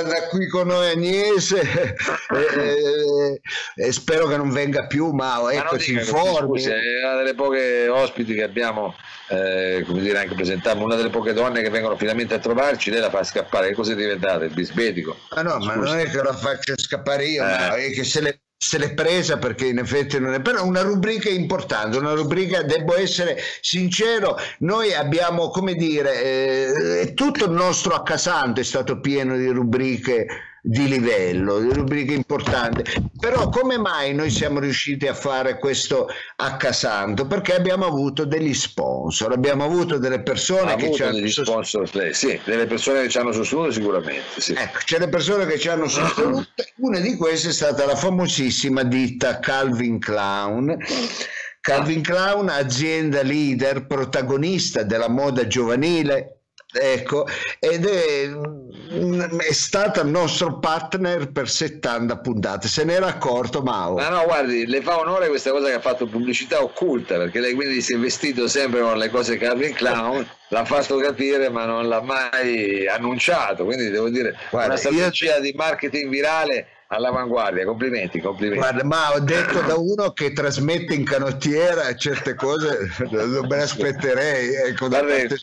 Stata 0.00 0.28
qui 0.28 0.46
con 0.48 0.66
noi 0.68 0.90
Agnese 0.90 1.60
e, 2.34 2.60
e- 2.60 3.40
e 3.76 3.92
spero 3.92 4.26
che 4.26 4.36
non 4.36 4.50
venga 4.50 4.86
più, 4.86 5.10
ma 5.10 5.40
Ma 5.42 5.52
ecco, 5.52 5.76
dica 5.76 5.76
così, 5.76 5.92
informi. 5.92 6.60
scusi, 6.60 6.70
è 6.70 7.04
una 7.04 7.16
delle 7.16 7.34
poche 7.34 7.88
ospiti 7.88 8.34
che 8.34 8.42
abbiamo, 8.42 8.94
eh, 9.28 9.84
come 9.86 10.00
dire, 10.00 10.18
anche 10.18 10.34
presentato, 10.34 10.82
una 10.82 10.96
delle 10.96 11.10
poche 11.10 11.32
donne 11.32 11.62
che 11.62 11.70
vengono 11.70 11.96
finalmente 11.96 12.34
a 12.34 12.38
trovarci, 12.38 12.90
lei 12.90 13.00
la 13.00 13.10
fa 13.10 13.22
scappare, 13.24 13.68
che 13.68 13.74
cosa 13.74 13.92
è 13.92 13.96
diventato? 13.96 14.44
Il 14.44 14.52
bisbetico? 14.54 15.16
Ma 15.34 15.42
no, 15.42 15.58
ma 15.58 15.72
Scusi. 15.74 15.78
non 15.90 15.98
è 15.98 16.08
che 16.10 16.22
la 16.22 16.34
faccio 16.34 16.74
scappare 16.76 17.24
io, 17.26 17.42
ma 17.42 17.76
Eh. 17.76 17.86
è 17.86 17.90
che 17.92 18.04
se 18.04 18.20
l'è, 18.20 18.38
se 18.60 18.76
l'è 18.76 18.92
presa 18.92 19.38
perché 19.38 19.66
in 19.66 19.78
effetti 19.78 20.18
non 20.18 20.34
è. 20.34 20.40
Però 20.40 20.64
una 20.64 20.82
rubrica 20.82 21.28
importante, 21.30 21.96
una 21.96 22.12
rubrica, 22.12 22.62
devo 22.62 22.96
essere 22.96 23.38
sincero, 23.60 24.36
noi 24.58 24.92
abbiamo, 24.92 25.48
come 25.48 25.74
dire, 25.74 26.22
eh, 27.00 27.14
tutto 27.14 27.44
il 27.44 27.52
nostro 27.52 27.94
accasante 27.94 28.62
è 28.62 28.64
stato 28.64 29.00
pieno 29.00 29.36
di 29.36 29.48
rubriche 29.48 30.26
di 30.62 30.88
livello, 30.88 31.60
di 31.60 31.72
rubriche 31.72 32.14
importanti. 32.14 32.82
Però 33.18 33.48
come 33.48 33.78
mai 33.78 34.14
noi 34.14 34.30
siamo 34.30 34.60
riusciti 34.60 35.06
a 35.06 35.14
fare 35.14 35.58
questo 35.58 36.08
accasanto? 36.36 37.26
Perché 37.26 37.54
abbiamo 37.54 37.86
avuto 37.86 38.24
degli 38.24 38.54
sponsor, 38.54 39.32
abbiamo 39.32 39.64
avuto 39.64 39.98
delle 39.98 40.22
persone 40.22 40.72
Ha 40.72 40.76
che 40.76 40.92
ci 40.92 41.02
hanno 41.02 41.18
sostenuto. 41.26 41.50
sponsor, 41.64 41.94
lei? 41.94 42.14
sì, 42.14 42.40
delle 42.44 42.66
persone 42.66 43.02
che 43.02 43.08
ci 43.08 43.18
hanno 43.18 43.32
sostenuto 43.32 43.70
sicuramente, 43.70 44.40
sì. 44.40 44.52
Ecco, 44.52 44.78
c'è 44.84 44.98
le 44.98 45.08
persone 45.08 45.46
che 45.46 45.58
ci 45.58 45.68
hanno 45.68 45.88
sostenuto, 45.88 46.46
una 46.78 46.98
di 47.00 47.16
queste 47.16 47.48
è 47.48 47.52
stata 47.52 47.84
la 47.86 47.96
famosissima 47.96 48.82
ditta 48.82 49.38
Calvin 49.38 49.98
Clown. 49.98 50.76
Calvin 51.60 52.00
Clown, 52.02 52.48
azienda 52.48 53.22
leader, 53.22 53.86
protagonista 53.86 54.84
della 54.84 55.08
moda 55.08 55.46
giovanile, 55.46 56.37
ecco, 56.70 57.26
ed 57.58 57.86
è, 57.86 58.28
è 58.28 59.52
stata 59.52 60.02
il 60.02 60.08
nostro 60.08 60.58
partner 60.58 61.32
per 61.32 61.48
70 61.48 62.18
puntate. 62.18 62.68
Se 62.68 62.84
n'era 62.84 63.06
accorto 63.06 63.62
Mao. 63.62 63.94
Ma 63.94 64.08
no, 64.08 64.24
guardi, 64.24 64.66
le 64.66 64.82
fa 64.82 64.98
onore 64.98 65.28
questa 65.28 65.50
cosa 65.50 65.68
che 65.68 65.74
ha 65.74 65.80
fatto 65.80 66.06
pubblicità 66.06 66.62
occulta, 66.62 67.16
perché 67.16 67.40
lei 67.40 67.54
quindi 67.54 67.80
si 67.80 67.94
è 67.94 67.98
vestito 67.98 68.48
sempre 68.48 68.80
con 68.80 68.98
le 68.98 69.08
cose 69.08 69.38
Calvin 69.38 69.72
Clown, 69.72 70.26
l'ha 70.48 70.64
fatto 70.64 70.96
capire 70.98 71.48
ma 71.48 71.64
non 71.64 71.88
l'ha 71.88 72.02
mai 72.02 72.86
annunciato, 72.86 73.64
quindi 73.64 73.88
devo 73.90 74.08
dire 74.10 74.36
Guarda, 74.50 74.68
una 74.68 74.76
strategia 74.76 75.40
di 75.40 75.52
marketing 75.56 76.10
virale 76.10 76.66
all'avanguardia, 76.88 77.64
complimenti, 77.64 78.20
complimenti. 78.20 78.60
Guarda, 78.60 78.84
ma 78.84 79.12
ho 79.12 79.20
detto 79.20 79.60
da 79.60 79.76
uno 79.76 80.12
che 80.12 80.32
trasmette 80.32 80.94
in 80.94 81.04
canottiera 81.04 81.94
certe 81.96 82.34
cose, 82.34 82.90
non 83.10 83.46
me 83.46 83.56
le 83.56 83.62
aspetterei. 83.62 84.54
Ecco, 84.68 84.88
da 84.88 85.00
parte- 85.00 85.36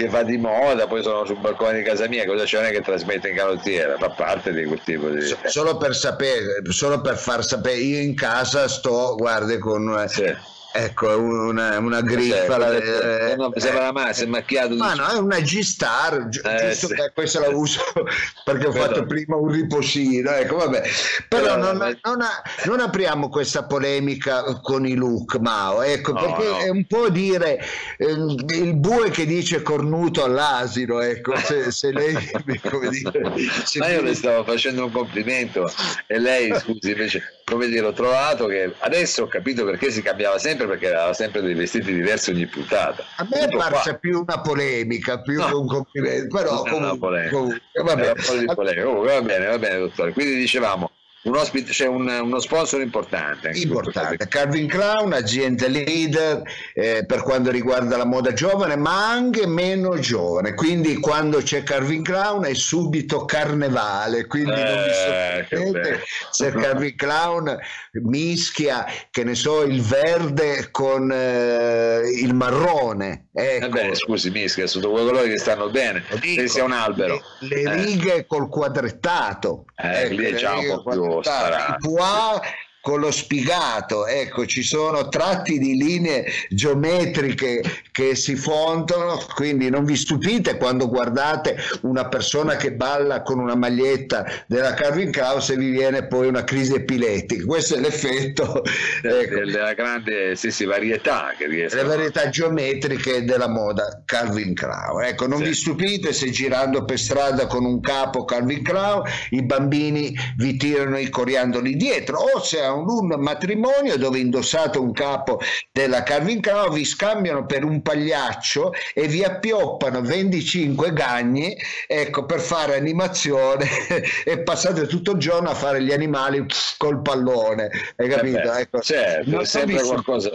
che 0.00 0.08
va 0.08 0.22
di 0.22 0.38
moda, 0.38 0.86
poi 0.86 1.02
sono 1.02 1.24
sul 1.26 1.36
balcone 1.36 1.78
di 1.78 1.82
casa 1.82 2.08
mia, 2.08 2.24
cosa 2.24 2.44
c'è 2.44 2.70
che 2.70 2.80
trasmette 2.80 3.28
in 3.28 3.36
canottiera? 3.36 3.96
Fa 3.98 4.10
parte 4.10 4.52
di 4.52 4.64
quel 4.64 4.80
tipo 4.82 5.08
di... 5.10 5.20
So- 5.20 5.38
solo 5.44 5.76
per 5.76 5.94
sapere, 5.94 6.62
solo 6.70 7.00
per 7.00 7.16
far 7.16 7.44
sapere, 7.44 7.76
io 7.76 8.00
in 8.00 8.14
casa 8.14 8.66
sto, 8.68 9.14
guardi, 9.16 9.58
con 9.58 9.98
eh, 9.98 10.08
Sì. 10.08 10.34
Ecco 10.72 11.18
una, 11.18 11.78
una 11.78 12.00
griffa. 12.00 12.46
Cioè, 12.46 12.58
la- 12.58 12.76
eh, 12.76 13.30
eh, 13.32 13.36
no, 13.36 13.52
sembra 13.56 13.84
la 13.84 13.92
massa, 13.92 14.22
è 14.24 14.26
macchiato. 14.26 14.74
Ma 14.76 14.94
no, 14.94 15.06
è 15.08 15.16
una 15.18 15.40
G-Star, 15.40 16.28
gi- 16.28 16.40
Eh, 16.44 16.68
giusto 16.70 16.86
sì. 16.88 16.94
questa 17.14 17.40
la 17.40 17.48
uso 17.50 17.80
perché 18.44 18.66
ho 18.66 18.70
Però- 18.72 18.84
fatto 18.84 19.06
prima 19.06 19.36
un 19.36 19.50
riposino, 19.50 20.30
ecco, 20.30 20.56
vabbè. 20.56 20.82
Però 21.28 21.42
Però- 21.42 21.56
non, 21.56 21.76
non 22.02 22.20
a- 22.22 22.42
non 22.64 22.80
apriamo 22.80 23.28
questa 23.28 23.64
polemica 23.64 24.42
con 24.60 24.86
i 24.86 24.94
look, 24.94 25.36
Mao, 25.38 25.82
ecco, 25.82 26.12
No, 26.12 26.20
perché 26.20 26.44
no. 26.48 26.58
è 26.58 26.68
un 26.68 26.84
po' 26.86 27.08
dire 27.08 27.58
ehm, 27.98 28.34
il 28.48 28.74
bue 28.76 29.10
che 29.10 29.26
dice 29.26 29.62
cornuto 29.62 30.24
all'asino, 30.24 31.00
ecco, 31.00 31.36
se, 31.36 31.70
se 31.70 31.92
lei, 31.92 32.14
come 32.70 32.88
dire, 32.90 33.32
se 33.64 33.78
Ma 33.78 33.88
io 33.88 34.02
mi- 34.02 34.08
le 34.08 34.14
stavo 34.14 34.44
facendo 34.44 34.84
un 34.84 34.92
complimento 34.92 35.70
e 36.06 36.18
lei, 36.18 36.52
scusi, 36.58 36.90
invece, 36.90 37.22
come 37.50 37.66
dire, 37.68 37.86
ho 37.86 37.92
trovato 37.92 38.46
che 38.46 38.72
adesso 38.78 39.24
ho 39.24 39.26
capito 39.26 39.64
perché 39.64 39.90
si 39.90 40.02
cambiava 40.02 40.38
sempre, 40.38 40.66
perché 40.66 40.88
aveva 40.88 41.12
sempre 41.12 41.40
dei 41.42 41.54
vestiti 41.54 41.92
diversi 41.92 42.30
ogni 42.30 42.46
puntata. 42.46 43.04
A 43.16 43.26
me 43.30 43.40
è 43.40 43.48
parsa 43.56 43.94
più 43.94 44.20
una 44.20 44.40
polemica, 44.40 45.20
più 45.20 45.38
No. 45.40 45.60
un 45.60 45.66
complimento, 45.66 46.36
però 46.36 46.62
comunque, 46.62 46.98
polemica. 46.98 47.30
comunque, 47.30 48.14
po' 48.26 48.34
di 48.36 48.46
polemica. 48.54 48.84
Comunque, 48.84 49.12
va 49.12 49.22
bene, 49.22 49.46
va 49.46 49.58
bene, 49.58 49.78
dottore. 49.78 50.12
Quindi 50.12 50.36
dicevamo, 50.36 50.90
un 51.22 51.36
ospite, 51.36 51.70
c'è 51.72 51.86
un- 51.86 52.08
uno 52.08 52.38
sponsor 52.40 52.80
importante. 52.80 53.50
importante. 53.54 54.26
Calvin 54.28 54.66
Crown, 54.66 55.12
azienda 55.12 55.66
leader 55.68 56.42
eh, 56.74 57.04
per 57.06 57.22
quanto 57.22 57.50
riguarda 57.50 57.96
la 57.96 58.06
moda 58.06 58.32
giovane, 58.32 58.76
ma 58.76 59.10
anche 59.10 59.46
meno 59.46 59.98
giovane. 59.98 60.54
Quindi 60.54 60.96
quando 60.96 61.38
c'è 61.42 61.62
Calvin 61.62 62.02
Crown 62.02 62.44
è 62.44 62.54
subito 62.54 63.24
carnevale. 63.26 64.26
Quindi 64.26 64.50
non 64.50 64.62
vi 64.62 64.90
Eh, 64.90 65.46
che 65.48 65.56
sorprendete 65.56 65.80
bello. 65.90 65.98
se 66.30 66.50
Calvin 66.52 66.96
Crown 66.96 67.58
mischia, 68.04 68.86
che 69.10 69.24
ne 69.24 69.34
so, 69.34 69.62
il 69.62 69.82
verde 69.82 70.68
con 70.70 71.10
eh, 71.12 72.00
il 72.22 72.34
marrone. 72.34 73.26
caso. 73.32 73.48
Ecco. 73.50 73.64
Eh 73.64 73.68
beh, 73.68 73.94
scusi, 73.94 74.30
mischia, 74.30 74.66
sono 74.66 74.90
quei 74.90 75.04
colori 75.04 75.30
che 75.30 75.38
stanno 75.38 75.70
bene. 75.70 76.02
Dico, 76.20 76.40
Se 76.42 76.48
sia 76.48 76.64
un 76.64 76.72
albero. 76.72 77.20
Le, 77.40 77.62
le 77.62 77.70
Eh. 77.72 77.84
righe 77.84 78.26
col 78.26 78.48
quadrettato. 78.48 79.64
Eh, 79.76 80.08
lì 80.08 80.24
è 80.26 80.30
le 80.32 80.36
già 80.38 80.56
un 80.56 80.66
po' 80.66 80.90
più 80.90 81.04
quadrettato. 81.10 81.22
sparato. 81.22 81.72
I 81.72 81.78
pois 81.80 82.69
con 82.80 83.00
lo 83.00 83.10
spigato, 83.10 84.06
ecco, 84.06 84.46
ci 84.46 84.62
sono 84.62 85.08
tratti 85.08 85.58
di 85.58 85.76
linee 85.76 86.24
geometriche 86.48 87.62
che 87.92 88.14
si 88.14 88.36
fondono, 88.36 89.22
quindi 89.34 89.68
non 89.68 89.84
vi 89.84 89.96
stupite 89.96 90.56
quando 90.56 90.88
guardate 90.88 91.56
una 91.82 92.08
persona 92.08 92.56
che 92.56 92.72
balla 92.72 93.22
con 93.22 93.38
una 93.38 93.54
maglietta 93.54 94.24
della 94.46 94.72
Calvin 94.74 95.10
Klaus 95.10 95.50
e 95.50 95.56
vi 95.56 95.70
viene 95.70 96.06
poi 96.06 96.28
una 96.28 96.44
crisi 96.44 96.74
epilettica. 96.74 97.44
Questo 97.44 97.74
è 97.74 97.80
l'effetto 97.80 98.62
ecco, 99.02 99.34
della 99.34 99.74
grande 99.74 100.34
sì, 100.36 100.50
sì, 100.50 100.64
varietà 100.64 101.34
che 101.36 101.46
riesce 101.46 101.76
le 101.76 101.84
varietà 101.84 102.30
geometriche 102.30 103.24
della 103.24 103.48
moda 103.48 104.02
Calvin 104.06 104.54
Klein. 104.54 105.02
Ecco, 105.04 105.26
non 105.26 105.38
Sì. 105.38 105.44
vi 105.44 105.54
stupite 105.54 106.12
se 106.12 106.30
girando 106.30 106.84
per 106.84 106.98
strada 106.98 107.46
con 107.46 107.64
un 107.64 107.80
capo 107.80 108.24
Calvin 108.24 108.62
Klein 108.62 109.02
i 109.30 109.42
bambini 109.42 110.14
vi 110.36 110.56
tirano 110.56 110.98
i 110.98 111.10
coriandoli 111.10 111.76
dietro 111.76 112.18
o 112.18 112.40
se 112.42 112.60
un, 112.74 113.14
matrimonio 113.18 113.96
dove 113.96 114.18
indossate 114.18 114.78
un 114.78 114.92
capo 114.92 115.40
della 115.72 116.02
Calvin 116.02 116.40
Klein 116.40 116.72
vi 116.72 116.84
scambiano 116.84 117.46
per 117.46 117.64
un 117.64 117.82
pagliaccio 117.82 118.72
e 118.94 119.06
vi 119.06 119.24
appioppano 119.24 120.00
25 120.00 120.92
gagni 120.92 121.56
ecco, 121.86 122.26
per 122.26 122.40
fare 122.40 122.76
animazione 122.76 123.66
e 124.24 124.38
passate 124.40 124.86
tutto 124.86 125.12
il 125.12 125.18
giorno 125.18 125.50
a 125.50 125.54
fare 125.54 125.82
gli 125.82 125.92
animali 125.92 126.44
col 126.76 127.02
pallone. 127.02 127.70
Hai 127.96 128.08
capito? 128.08 128.52
Eh 128.52 128.60
ecco. 128.60 128.80
certo, 128.80 129.40
è 129.40 129.44
sempre 129.44 129.74
vi 129.74 129.78
stu- 129.78 130.02
qualcosa 130.02 130.30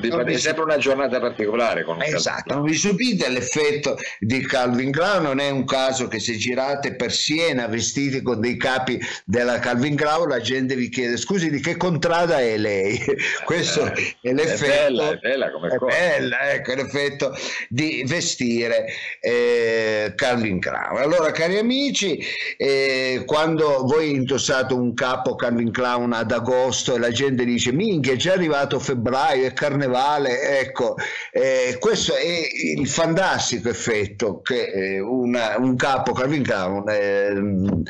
di 0.00 0.08
è 0.08 0.38
sempre 0.38 0.62
una 0.62 0.78
giornata 0.78 1.20
particolare 1.20 1.84
con 1.84 1.96
un 1.96 2.02
Esatto, 2.02 2.54
non 2.54 2.64
vi 2.64 2.74
stupite 2.74 3.28
l'effetto 3.28 3.96
di 4.18 4.40
Calvin 4.46 4.90
Klein, 4.90 5.22
non 5.22 5.38
è 5.38 5.50
un 5.50 5.64
caso 5.64 6.08
che 6.08 6.18
se 6.18 6.36
girate 6.36 6.94
per 6.94 7.12
Siena 7.12 7.66
vestiti 7.66 8.22
con 8.22 8.40
dei 8.40 8.56
capi 8.56 9.00
della 9.24 9.58
Calvin 9.58 9.96
Klein 9.96 10.28
la 10.28 10.40
gente 10.40 10.74
vi 10.74 10.88
chiede 10.88 11.16
scusi 11.16 11.50
di 11.50 11.58
che 11.62 11.76
contrada 11.76 12.40
è 12.40 12.56
lei? 12.58 13.00
Questo 13.44 13.86
Eh, 13.92 14.16
è 14.20 14.32
l'effetto. 14.32 14.64
è 14.72 14.76
bella, 14.84 15.10
è 15.12 15.16
bella 15.18 15.50
come 15.50 15.68
è 15.68 15.76
cosa. 15.76 15.96
bella, 15.96 16.50
ecco 16.52 16.74
l'effetto 16.74 17.34
di 17.68 18.04
vestire 18.06 18.86
eh, 19.20 20.12
Calvin 20.16 20.58
Klein. 20.60 20.96
Allora, 20.98 21.30
cari 21.30 21.56
amici, 21.58 22.18
eh, 22.56 23.22
quando 23.26 23.82
voi 23.84 24.10
indossate 24.10 24.74
un 24.74 24.92
capo 24.94 25.34
Calvin 25.36 25.70
Klein 25.70 26.12
ad 26.12 26.30
agosto 26.32 26.94
e 26.94 26.98
la 26.98 27.10
gente 27.10 27.44
dice 27.44 27.72
minchia 27.72 28.12
è 28.12 28.16
già 28.16 28.32
arrivato 28.32 28.78
febbraio, 28.78 29.46
è 29.46 29.52
carnevale, 29.52 30.58
ecco, 30.60 30.96
eh, 31.30 31.76
questo 31.78 32.14
è 32.14 32.48
il 32.76 32.86
fantastico 32.88 33.68
effetto 33.68 34.40
che 34.40 34.64
eh, 34.66 35.00
una- 35.00 35.56
un 35.58 35.76
capo 35.76 36.12
Calvin 36.12 36.42
Klein 36.42 36.84
eh, 36.88 37.80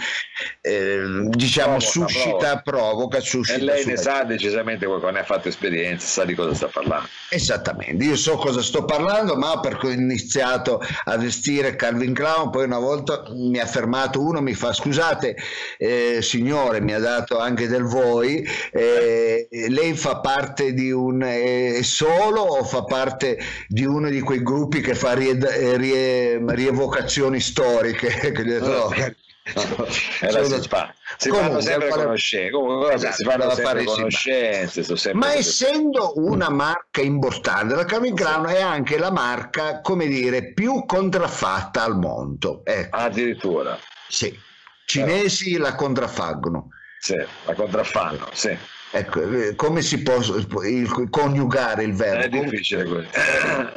eh, 0.61 1.03
diciamo 1.31 1.77
Provoca, 1.79 1.91
suscita, 1.91 2.61
provoca, 2.63 3.21
suscita. 3.21 3.59
Lei 3.65 3.85
ne 3.85 3.97
sa 3.97 4.25
decisamente 4.25 4.87
quando 4.87 5.11
ne 5.11 5.21
ha 5.21 5.25
fatto 5.25 5.49
esperienza, 5.49 6.07
sa 6.07 6.25
di 6.25 6.35
cosa 6.35 6.55
sta 6.55 6.69
parlando. 6.69 7.09
Esattamente, 7.31 8.05
io 8.05 8.17
so 8.17 8.37
cosa 8.37 8.63
sto 8.63 8.85
parlando, 8.85 9.37
ma 9.37 9.59
perché 9.61 9.87
ho 9.87 9.91
iniziato 9.91 10.83
a 11.05 11.17
vestire 11.17 11.77
Calvin 11.77 12.13
Klein, 12.13 12.51
poi 12.51 12.65
una 12.65 12.79
volta 12.79 13.25
mi 13.31 13.59
ha 13.59 13.67
fermato 13.67 14.21
uno, 14.21 14.41
mi 14.41 14.55
fa 14.55 14.73
scusate 14.73 15.37
eh, 15.79 16.19
signore, 16.21 16.81
mi 16.81 16.93
ha 16.93 16.99
dato 16.99 17.39
anche 17.39 17.69
del 17.69 17.85
voi, 17.85 18.47
eh, 18.73 19.49
lei 19.69 19.95
fa 19.95 20.21
parte 20.21 20.73
di 20.73 20.91
un 20.91 21.23
eh, 21.23 21.81
solo 21.83 22.41
o 22.41 22.65
fa 22.65 22.85
parte 22.85 23.39
di 23.69 23.85
uno 23.85 24.09
di 24.09 24.21
quei 24.21 24.43
gruppi 24.43 24.81
che 24.81 24.95
fa 24.95 25.15
rie- 25.15 25.39
eh, 25.39 25.77
rie- 25.77 26.43
rievocazioni 26.47 27.41
storiche? 27.41 28.11
Che 28.33 28.45
gli 28.45 28.53
ho 28.53 28.59
detto, 28.61 28.67
"No, 28.67 29.15
Eh, 29.45 30.31
la 30.31 30.45
sono- 30.45 30.63
si 30.63 30.69
fa. 30.69 30.95
Si 31.17 31.29
Comunque, 31.29 31.51
fanno 31.51 31.61
sempre 31.63 31.89
quale- 31.89 32.03
conoscenze, 32.05 32.51
comunque, 32.51 32.93
Esatto, 32.95 33.15
si 33.17 33.25
fanno 33.25 33.45
da 33.45 33.55
sempre 33.55 33.65
fare 33.65 33.81
sì, 33.81 33.87
ma- 33.87 33.93
conoscenze, 33.95 34.83
sempre 34.97 35.15
Ma 35.15 35.35
essendo 35.35 36.13
una 36.17 36.49
marca 36.49 37.01
importante, 37.01 37.75
la 37.75 37.85
Calvin 37.85 38.15
Klein 38.15 38.45
è 38.47 38.61
anche 38.61 38.99
la 38.99 39.11
marca, 39.11 39.81
come 39.81 40.07
dire, 40.07 40.53
più 40.53 40.85
contraffatta 40.87 41.83
al 41.83 41.99
mondo. 41.99 42.63
Ecco, 42.65 42.97
addirittura, 42.97 43.77
sì. 44.09 44.39
Cinesi 44.85 45.57
la 45.57 45.75
contraffaggono. 45.75 46.69
sì, 47.01 47.17
la 47.17 47.55
contraffanno, 47.55 48.29
sì. 48.33 48.57
Ecco, 48.95 49.23
eh, 49.23 49.55
come 49.55 49.81
si 49.81 50.03
può 50.03 50.17
il- 50.17 51.07
coniugare 51.09 51.83
il 51.83 51.95
verbo? 51.95 52.37
È 52.37 52.41
difficile 52.41 52.85
questo. 52.85 53.19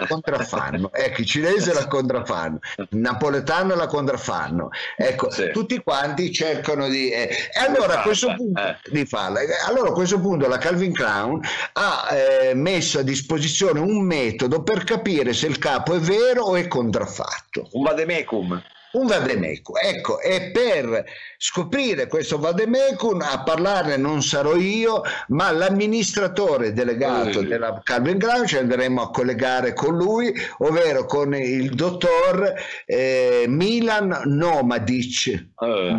contraffanno 0.09 0.91
ecco 0.93 1.21
i 1.21 1.25
cinesi 1.25 1.71
la 1.73 1.87
contraffanno 1.87 2.59
il 2.77 2.87
napoletano 2.91 3.75
la 3.75 3.87
contraffanno 3.87 4.69
ecco 4.97 5.31
Sì. 5.31 5.49
tutti 5.51 5.81
quanti 5.81 6.31
cercano 6.33 6.87
di 6.89 7.09
eh, 7.11 7.29
e 7.53 7.59
allora 7.65 7.99
a 7.99 8.01
questo 8.01 8.27
farla, 8.27 8.43
punto 8.43 8.61
eh. 8.61 8.77
di 8.91 9.05
farla 9.05 9.39
Eh, 9.41 9.47
allora 9.67 9.89
a 9.89 9.93
questo 9.93 10.19
punto 10.19 10.47
la 10.47 10.57
Calvin 10.57 10.91
Klein 10.93 11.39
ha 11.73 12.07
eh, 12.11 12.53
messo 12.53 12.99
a 12.99 13.03
disposizione 13.03 13.79
un 13.79 14.05
metodo 14.05 14.63
per 14.63 14.83
capire 14.83 15.33
se 15.33 15.47
il 15.47 15.57
capo 15.57 15.95
è 15.95 15.99
vero 15.99 16.43
o 16.43 16.55
è 16.55 16.67
contraffatto 16.67 17.69
Un 17.71 17.83
vademecum. 17.83 18.61
Un 18.95 19.07
vademecum. 19.07 19.75
Ecco, 19.81 20.19
e 20.19 20.51
per 20.51 21.05
scoprire 21.37 22.07
questo 22.07 22.37
vademecum 22.39 23.21
a 23.21 23.43
parlarne 23.43 23.97
non 23.97 24.21
sarò 24.21 24.55
io, 24.55 25.01
ma 25.29 25.51
l'amministratore 25.51 26.73
delegato 26.73 27.41
Mm. 27.41 27.47
della 27.47 27.81
Calvin 27.83 28.17
Klein, 28.17 28.45
ci 28.45 28.57
andremo 28.57 29.01
a 29.01 29.09
collegare 29.11 29.73
con 29.73 29.95
lui, 29.95 30.33
ovvero 30.59 31.05
con 31.05 31.33
il 31.35 31.69
dottor 31.71 32.53
eh, 32.85 33.45
Milan 33.47 34.21
Nomadic. 34.25 35.27
Eh. 35.61 35.95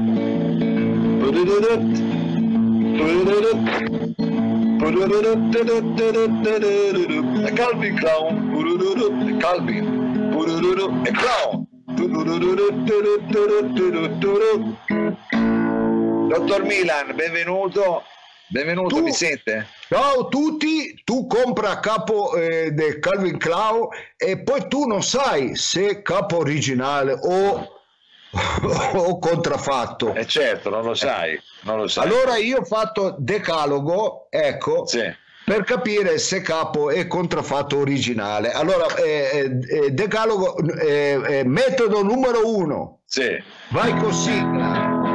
Calvin 7.54 7.96
Clown. 7.96 9.38
Calvin. 9.38 9.84
E 11.04 11.10
Clown. 11.10 11.65
Dottor 16.28 16.62
Milan, 16.64 17.14
benvenuto. 17.14 18.02
Benvenuto, 18.48 18.96
Tu- 18.96 19.02
mi 19.02 19.12
sente? 19.12 19.66
Ciao 19.88 20.26
a 20.26 20.28
tutti, 20.28 21.00
tu 21.04 21.26
compra 21.26 21.70
a 21.70 21.80
capo 21.80 22.34
eh, 22.36 22.70
del 22.72 22.98
Calvin 22.98 23.38
Klein 23.38 23.88
e 24.16 24.42
poi 24.42 24.68
tu 24.68 24.86
non 24.86 25.02
sai 25.02 25.56
se 25.56 26.02
capo 26.02 26.36
originale 26.36 27.18
o 27.18 27.80
o 28.94 29.18
contraffatto. 29.18 30.14
Eh 30.14 30.26
certo, 30.26 30.68
non 30.68 30.84
lo 30.84 30.94
sai, 30.94 31.40
non 31.62 31.78
lo 31.78 31.88
sai. 31.88 32.04
Allora 32.06 32.36
io 32.36 32.58
ho 32.58 32.64
fatto 32.64 33.16
decalogo, 33.18 34.26
ecco, 34.28 34.86
Sì. 34.86 35.10
Per 35.46 35.62
capire 35.62 36.18
se 36.18 36.40
capo 36.40 36.90
è 36.90 37.06
contraffatto 37.06 37.78
originale. 37.78 38.50
Allora, 38.50 38.92
eh, 38.96 39.60
eh, 39.68 39.90
decalogo, 39.92 40.58
eh, 40.80 41.20
eh, 41.24 41.44
metodo 41.44 42.02
numero 42.02 42.52
uno, 42.52 43.02
Sì. 43.04 43.28
vai 43.70 43.96
con 43.96 44.12
sigla. 44.12 45.14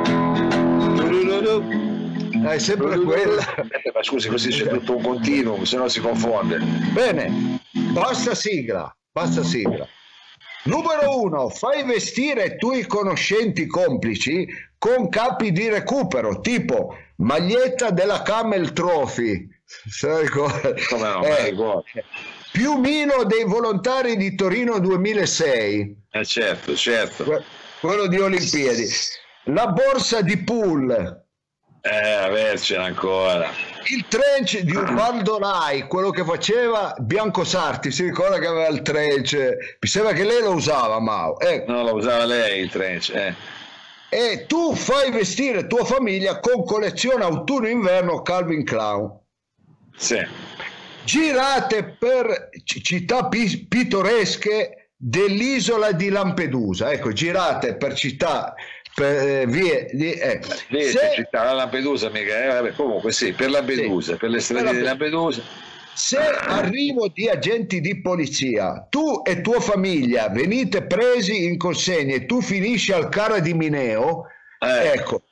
È 2.49 2.57
sempre 2.59 2.97
quella. 2.99 3.55
Eh, 3.55 3.91
Ma 3.93 4.01
scusi, 4.01 4.29
così 4.29 4.51
c'è 4.51 4.69
tutto 4.69 4.95
un 4.95 5.03
continuum, 5.03 5.63
se 5.63 5.75
no 5.75 5.89
si 5.89 5.99
confonde. 5.99 6.59
Bene, 6.93 7.59
basta 7.91 8.33
sigla, 8.33 8.95
basta 9.11 9.43
sigla. 9.43 9.85
Numero 10.63 11.19
uno, 11.19 11.49
fai 11.49 11.83
vestire 11.83 12.45
i 12.45 12.57
tuoi 12.57 12.85
conoscenti 12.85 13.67
complici 13.67 14.47
con 14.77 15.09
capi 15.09 15.51
di 15.51 15.67
recupero, 15.67 16.39
tipo 16.39 16.95
maglietta 17.17 17.89
della 17.89 18.21
Camel 18.21 18.71
Trophy. 18.71 19.59
Ricorda? 20.01 20.73
Come 20.89 21.07
no, 21.07 21.23
Eh, 21.25 21.49
ricordo. 21.49 21.83
piumino 22.51 23.23
dei 23.23 23.43
volontari 23.45 24.17
di 24.17 24.35
Torino 24.35 24.79
2006, 24.79 26.03
Eh 26.11 26.25
certo, 26.25 26.75
certo. 26.75 27.23
que- 27.23 27.43
quello 27.79 28.07
di 28.07 28.17
Olimpiadi. 28.19 28.87
La 29.45 29.67
borsa 29.67 30.21
di 30.21 30.37
pool, 30.37 31.19
Eh, 31.83 32.11
avercela 32.11 32.83
ancora. 32.83 33.49
il 33.89 34.05
trench 34.07 34.59
di 34.59 34.75
Ubaldo 34.75 35.39
Lai, 35.39 35.87
quello 35.87 36.11
che 36.11 36.23
faceva 36.23 36.93
Bianco 36.99 37.43
Sarti, 37.43 37.89
si 37.89 38.03
ricorda 38.03 38.37
che 38.37 38.45
aveva 38.45 38.67
il 38.67 38.83
trench, 38.83 39.33
mi 39.79 39.89
sembra 39.89 40.13
che 40.13 40.23
lei 40.23 40.41
lo 40.41 40.51
usava, 40.51 40.99
Mao. 40.99 41.39
Ecco. 41.39 41.71
No, 41.71 41.81
lo 41.83 41.93
usava 41.95 42.25
lei 42.25 42.61
il 42.61 42.69
trench. 42.69 43.09
Eh. 43.09 43.33
E 44.13 44.45
tu 44.45 44.75
fai 44.75 45.09
vestire 45.09 45.65
tua 45.67 45.83
famiglia 45.85 46.39
con 46.39 46.63
collezione 46.65 47.23
autunno-inverno 47.23 48.21
Calvin 48.21 48.63
Clown. 48.63 49.19
Sì. 50.01 50.17
Girate 51.03 51.95
per 51.99 52.49
città 52.63 53.27
pi- 53.27 53.65
pittoresche 53.69 54.89
dell'isola 54.95 55.91
di 55.91 56.09
Lampedusa. 56.09 56.91
Ecco, 56.91 57.11
girate 57.11 57.75
per 57.75 57.93
città, 57.93 58.55
per 58.95 59.27
eh, 59.27 59.45
vie. 59.47 59.89
Di, 59.91 60.11
ecco. 60.13 60.47
Lì 60.69 60.85
Se- 60.85 61.11
città, 61.15 61.43
la 61.43 61.53
Lampedusa 61.53 62.09
mica, 62.09 62.43
eh, 62.43 62.47
vabbè, 62.47 62.73
comunque 62.73 63.11
sì, 63.11 63.31
per 63.33 63.51
Lampedusa, 63.51 64.13
Sì. 64.13 64.17
per 64.17 64.29
le 64.31 64.39
strade 64.39 64.63
Per 64.65 64.75
di 64.75 64.81
Lampedusa. 64.81 65.41
Se 65.93 66.17
arrivo 66.17 67.07
di 67.13 67.29
agenti 67.29 67.79
di 67.79 68.01
polizia, 68.01 68.87
tu 68.89 69.21
e 69.23 69.41
tua 69.41 69.59
famiglia 69.59 70.29
venite 70.29 70.83
presi 70.83 71.43
in 71.45 71.57
consegna 71.57 72.15
e 72.15 72.25
tu 72.25 72.41
finisci 72.41 72.91
al 72.91 73.09
Cara 73.09 73.39
di 73.39 73.53
Mineo, 73.53 74.25
Eh. 74.59 74.87
ecco, 74.93 75.23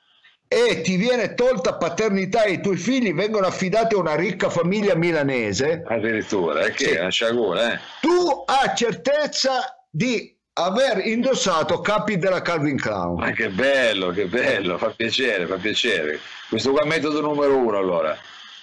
e 0.51 0.81
ti 0.81 0.95
viene 0.95 1.35
tolta 1.35 1.75
paternità 1.75 2.41
e 2.41 2.53
i 2.53 2.61
tuoi 2.61 2.75
figli 2.75 3.13
vengono 3.13 3.45
affidati 3.45 3.93
a 3.93 3.99
una 3.99 4.15
ricca 4.15 4.49
famiglia 4.49 4.95
milanese, 4.95 5.83
Addirittura, 5.85 6.61
è 6.61 6.71
che 6.71 6.85
Sì. 6.85 6.91
è 6.93 7.01
una 7.01 7.11
sciagura, 7.11 7.73
eh. 7.73 7.79
tu 8.01 8.43
hai 8.47 8.75
certezza 8.75 9.85
di 9.87 10.35
aver 10.53 11.05
indossato 11.05 11.79
capi 11.81 12.17
della 12.17 12.41
Calvin 12.41 12.77
Clown. 12.77 13.19
Ma 13.19 13.31
che 13.31 13.49
bello, 13.49 14.09
che 14.09 14.25
bello, 14.25 14.79
fa 14.79 14.89
piacere, 14.89 15.45
fa 15.45 15.57
piacere. 15.57 16.19
Questo 16.49 16.71
qua 16.71 16.81
è 16.81 16.83
il 16.83 16.89
metodo 16.89 17.21
numero 17.21 17.55
uno 17.55 17.77
allora. 17.77 18.17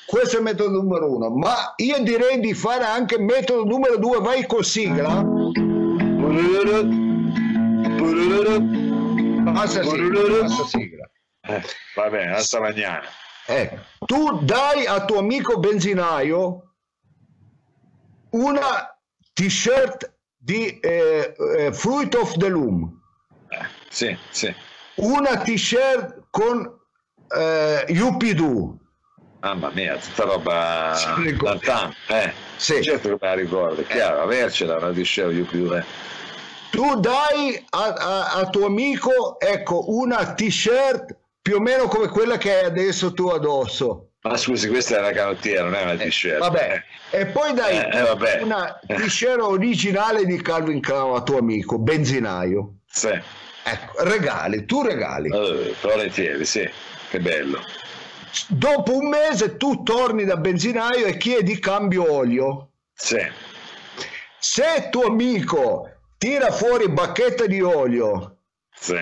Questo 0.04 0.34
è 0.34 0.38
il 0.38 0.44
metodo 0.44 0.70
numero 0.70 1.08
uno, 1.08 1.30
ma 1.30 1.72
io 1.76 1.98
direi 2.02 2.40
di 2.40 2.52
fare 2.52 2.84
anche 2.84 3.14
il 3.14 3.22
metodo 3.22 3.64
numero 3.64 3.96
due, 3.96 4.18
vai 4.18 4.44
con 4.46 4.64
sigla. 4.64 5.24
Basta 9.52 9.82
sigla, 9.82 10.40
basta 10.42 10.64
sigla. 10.66 10.95
Eh, 11.48 11.62
va 11.94 12.08
bene, 12.10 12.32
hasta 12.34 12.60
mañana. 12.60 13.02
Eh, 13.48 13.78
tu 14.06 14.40
dai 14.44 14.86
a 14.86 15.04
tuo 15.04 15.18
amico 15.18 15.58
benzinaio 15.58 16.74
una 18.30 18.96
t-shirt 19.34 20.12
di 20.36 20.78
eh, 20.80 21.34
eh, 21.58 21.72
Fruit 21.72 22.14
of 22.14 22.36
the 22.38 22.48
Loom, 22.48 23.00
Eh, 23.48 23.66
sì, 23.88 24.16
sì. 24.30 24.52
una 24.96 25.36
t-shirt 25.38 26.24
con 26.30 26.68
eh, 27.36 27.84
Yupidu, 27.88 28.78
Mamma 29.40 29.70
mia, 29.70 29.96
tutta 29.96 30.24
roba 30.24 30.94
d'antan, 31.40 31.94
eh. 32.08 32.32
Sì. 32.56 32.82
Certo 32.82 33.08
che 33.10 33.18
me 33.20 33.28
la 33.28 33.34
ricordo, 33.34 33.82
è 33.82 33.86
chiaro, 33.86 34.22
avercela 34.22 34.76
una 34.78 34.90
più 34.90 35.72
eh. 35.72 35.84
tu 36.70 36.98
dai 36.98 37.64
a, 37.70 37.84
a- 37.84 38.32
a 38.32 38.48
tuo 38.50 38.66
amico 38.66 39.38
ecco 39.38 39.84
una 39.94 40.32
t-shirt 40.34 41.16
più 41.46 41.58
o 41.58 41.60
meno 41.60 41.86
come 41.86 42.08
quella 42.08 42.38
che 42.38 42.58
hai 42.58 42.64
adesso 42.64 43.12
tu 43.12 43.28
addosso. 43.28 44.14
Ma 44.22 44.36
scusi, 44.36 44.66
questa 44.68 44.96
è 44.96 44.98
una 44.98 45.12
canottiera, 45.12 45.62
non 45.62 45.74
è 45.74 45.82
una 45.84 45.94
t-shirt. 45.94 46.38
Vabbè, 46.38 46.82
e 47.10 47.26
poi 47.26 47.54
dai 47.54 47.76
Eh, 47.78 47.98
eh, 47.98 48.42
una 48.42 48.76
t-shirt 48.84 49.40
originale 49.40 50.24
di 50.24 50.42
Calvin 50.42 50.80
Klein 50.80 51.14
a 51.14 51.22
tuo 51.22 51.38
amico, 51.38 51.78
benzinaio. 51.78 52.78
Sì, 52.88 53.10
Ecco, 53.62 54.02
regali, 54.02 54.64
tu 54.64 54.82
regali. 54.82 55.28
eh, 55.28 55.72
volentieri, 55.80 56.44
sì, 56.44 56.68
che 57.10 57.20
bello. 57.20 57.60
Dopo 58.48 58.96
un 58.96 59.08
mese 59.08 59.56
tu 59.56 59.84
torni 59.84 60.24
da 60.24 60.36
benzinaio 60.38 61.06
e 61.06 61.16
chiedi 61.16 61.60
cambio 61.60 62.12
olio. 62.12 62.70
Sì, 62.92 63.24
Se 64.40 64.88
tuo 64.90 65.04
amico 65.04 65.88
tira 66.18 66.50
fuori 66.50 66.88
bacchetta 66.88 67.46
di 67.46 67.60
olio, 67.60 68.38
sì. 68.74 68.98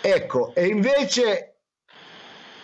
ecco, 0.00 0.52
e 0.56 0.66
invece 0.66 1.49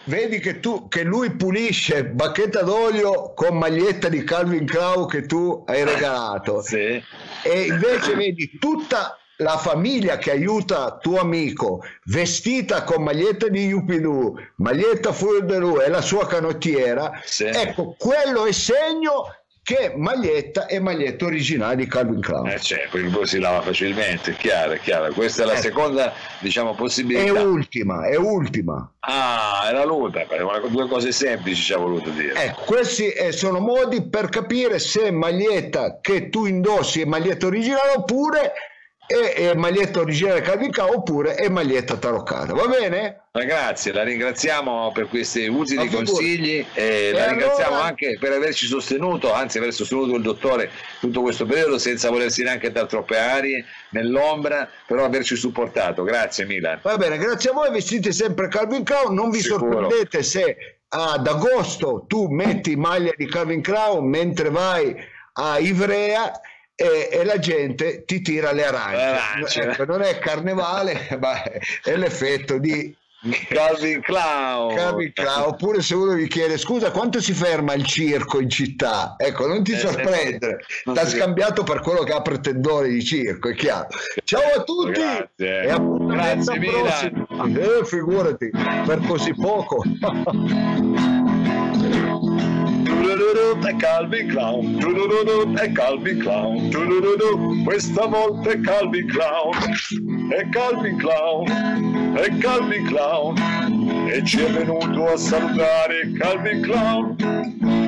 vedi 0.06 0.38
che, 0.40 0.60
tu, 0.60 0.88
che 0.88 1.02
lui 1.02 1.30
pulisce 1.30 2.04
bacchetta 2.04 2.62
d'olio 2.62 3.32
con 3.34 3.56
maglietta 3.58 4.08
di 4.08 4.24
Calvin 4.24 4.66
Klein 4.66 5.06
che 5.06 5.26
tu 5.26 5.64
hai 5.66 5.84
regalato, 5.84 6.62
Sì. 6.62 7.02
e 7.42 7.62
invece 7.62 8.14
vedi 8.14 8.58
tutta 8.58 9.18
la 9.40 9.58
famiglia 9.58 10.16
che 10.16 10.30
aiuta 10.30 10.96
tuo 10.98 11.20
amico 11.20 11.82
vestita 12.04 12.84
con 12.84 13.02
maglietta 13.02 13.48
di 13.48 13.66
Yupidu, 13.66 14.34
maglietta 14.56 15.12
Furderu 15.12 15.80
e 15.80 15.88
la 15.88 16.00
sua 16.00 16.26
canottiera, 16.26 17.20
Sì. 17.24 17.44
ecco, 17.44 17.94
quello 17.98 18.46
è 18.46 18.52
segno 18.52 19.24
che 19.66 19.94
maglietta 19.96 20.66
è 20.66 20.78
maglietta 20.78 21.24
originale 21.24 21.74
di 21.74 21.88
Calvin 21.88 22.20
Klein. 22.20 22.46
Eh, 22.46 22.54
c'è, 22.60 22.86
poi 22.88 23.02
poi 23.08 23.26
si 23.26 23.40
lava 23.40 23.62
facilmente, 23.62 24.30
è 24.30 24.36
chiaro, 24.36 24.70
è 24.74 24.78
chiaro. 24.78 25.12
Questa 25.12 25.42
è 25.42 25.46
la 25.46 25.54
Eh. 25.54 25.60
seconda, 25.60 26.12
diciamo, 26.38 26.70
È 26.70 26.76
possibilità. 26.76 27.42
ultima, 27.42 28.06
è 28.06 28.14
ultima. 28.14 28.88
Ah, 29.00 29.64
era 29.68 29.84
l'ultima, 29.84 30.24
due 30.68 30.86
cose 30.86 31.10
semplici 31.10 31.62
ci 31.62 31.72
ha 31.72 31.78
voluto 31.78 32.10
dire. 32.10 32.34
Ecco, 32.44 32.60
questi 32.64 33.08
eh, 33.08 33.32
sono 33.32 33.58
modi 33.58 34.08
per 34.08 34.28
capire 34.28 34.78
se 34.78 35.10
maglietta 35.10 35.98
che 36.00 36.28
tu 36.28 36.46
indossi 36.46 37.00
è 37.00 37.04
maglietta 37.04 37.46
originale 37.46 37.94
oppure 37.96 38.52
è, 39.06 39.34
è 39.50 39.54
maglietta 39.54 40.00
originale 40.00 40.40
Calvin 40.40 40.70
Klein 40.70 40.94
oppure 40.94 41.34
è 41.34 41.48
maglietta 41.48 41.96
taroccata. 41.96 42.52
Va 42.54 42.66
bene? 42.66 43.20
Grazie, 43.32 43.92
la 43.92 44.02
ringraziamo 44.02 44.90
per 44.92 45.08
questi 45.08 45.46
utili 45.46 45.88
consigli 45.88 46.64
e, 46.72 47.08
E 47.08 47.12
la 47.12 47.28
ringraziamo 47.28 47.72
allora- 47.74 47.86
anche 47.88 48.16
per 48.18 48.32
averci 48.32 48.66
sostenuto, 48.66 49.32
anzi 49.32 49.58
aver 49.58 49.72
sostenuto 49.74 50.14
il 50.16 50.22
dottore 50.22 50.70
tutto 51.00 51.20
questo 51.20 51.44
periodo 51.44 51.78
senza 51.78 52.10
volersi 52.10 52.42
neanche 52.42 52.72
dar 52.72 52.86
troppe 52.86 53.18
arie 53.18 53.64
nell'ombra, 53.90 54.68
però 54.86 55.04
averci 55.04 55.36
supportato. 55.36 56.02
Grazie 56.02 56.46
Milan. 56.46 56.80
Va 56.82 56.96
bene, 56.96 57.18
grazie 57.18 57.50
a 57.50 57.52
voi, 57.52 57.70
vestite 57.70 58.10
sempre 58.12 58.48
Calvin 58.48 58.84
Klein, 58.84 59.12
non 59.12 59.30
vi 59.30 59.40
Sicuro. 59.40 59.70
sorprendete 59.70 60.22
se 60.22 60.56
ad 60.88 61.26
agosto 61.26 62.04
tu 62.06 62.28
metti 62.28 62.74
maglia 62.76 63.12
di 63.16 63.26
Calvin 63.26 63.60
Klein 63.60 64.04
mentre 64.08 64.50
vai 64.50 64.96
a 65.34 65.58
Ivrea 65.58 66.32
e, 66.76 67.08
e 67.10 67.24
la 67.24 67.38
gente 67.38 68.04
ti 68.04 68.20
tira 68.20 68.52
le 68.52 68.64
arance. 68.66 69.60
Ecco, 69.62 69.84
non 69.86 70.02
è 70.02 70.18
carnevale, 70.18 71.08
ma 71.20 71.42
è 71.42 71.96
l'effetto 71.96 72.58
di 72.58 72.94
Calvin 73.48 74.02
Clown. 74.02 74.74
Calvin 74.76 75.12
Klein. 75.12 75.40
Oppure 75.46 75.80
se 75.82 75.94
uno 75.96 76.12
vi 76.12 76.28
chiede 76.28 76.58
scusa 76.58 76.92
quanto 76.92 77.20
si 77.20 77.32
ferma 77.32 77.72
il 77.74 77.84
circo 77.84 78.40
in 78.40 78.48
città, 78.50 79.14
ecco, 79.18 79.46
non 79.48 79.64
ti 79.64 79.72
Eh, 79.72 79.78
sorprendere, 79.78 80.58
non 80.84 80.94
ti 80.94 81.00
ha 81.00 81.06
si- 81.06 81.16
scambiato 81.16 81.64
per 81.64 81.80
quello 81.80 82.04
che 82.04 82.12
ha 82.12 82.20
pretendore 82.22 82.88
di 82.88 83.02
circo, 83.02 83.48
è 83.48 83.54
chiaro. 83.54 83.88
Ciao 84.22 84.42
a 84.60 84.62
tutti 84.62 84.90
Grazie. 85.00 85.62
e 85.62 85.70
appuntamento 85.70 86.52
Grazie, 86.52 87.10
prossimo. 87.10 87.80
Eh, 87.80 87.84
figurati, 87.86 88.50
per 88.86 89.00
così 89.08 89.34
poco. 89.34 89.82
È 93.06 93.76
Calvin 93.76 94.26
Clown, 94.28 95.56
è 95.56 95.70
Calvin 95.70 96.18
Clown, 96.18 97.62
questa 97.64 98.06
volta 98.06 98.50
è 98.50 98.60
Calvin 98.60 99.06
Clown, 99.06 99.54
è 100.30 100.48
Calvin 100.48 100.96
Clown, 100.96 102.16
è 102.16 102.36
Calvin 102.38 102.84
Clown, 102.84 104.08
e 104.08 104.24
ci 104.24 104.40
è 104.40 104.50
venuto 104.50 105.06
a 105.06 105.16
salutare 105.16 106.10
Calvin 106.18 106.62
Clown. 106.62 107.85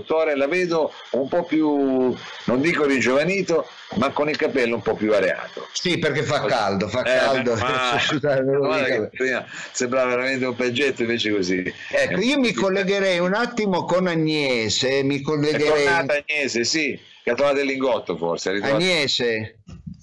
Dottore, 0.00 0.34
la 0.36 0.46
vedo 0.46 0.92
un 1.10 1.28
po' 1.28 1.44
più, 1.44 2.14
non 2.44 2.60
dico 2.60 2.84
ringiovanito, 2.86 3.68
ma 3.96 4.10
con 4.10 4.28
il 4.28 4.36
capello 4.36 4.76
un 4.76 4.82
po' 4.82 4.94
più 4.94 5.12
areato. 5.12 5.68
Sì, 5.72 5.98
perché 5.98 6.22
fa 6.22 6.44
caldo, 6.44 6.88
fa 6.88 7.02
Eh, 7.02 7.18
caldo. 7.18 7.54
ma- 7.56 7.98
prima 9.10 9.44
sembrava 9.72 10.10
veramente 10.10 10.44
un 10.46 10.54
peggetto, 10.56 11.02
invece 11.02 11.30
così. 11.32 11.72
Ecco, 11.90 12.20
io 12.20 12.38
mi 12.38 12.52
collegherei 12.52 13.18
un 13.18 13.34
attimo 13.34 13.84
con 13.84 14.06
Agnese, 14.06 15.02
mi 15.02 15.18
È 15.18 15.22
collegherei... 15.22 15.84
tornata 15.84 16.14
Agnese, 16.26 16.64
sì, 16.64 16.98
che 17.22 17.30
ha 17.30 17.34
trovato 17.34 17.60
il 17.60 17.66
lingotto 17.66 18.16
forse. 18.16 18.52
è 18.52 18.70
Agnese, 18.70 19.59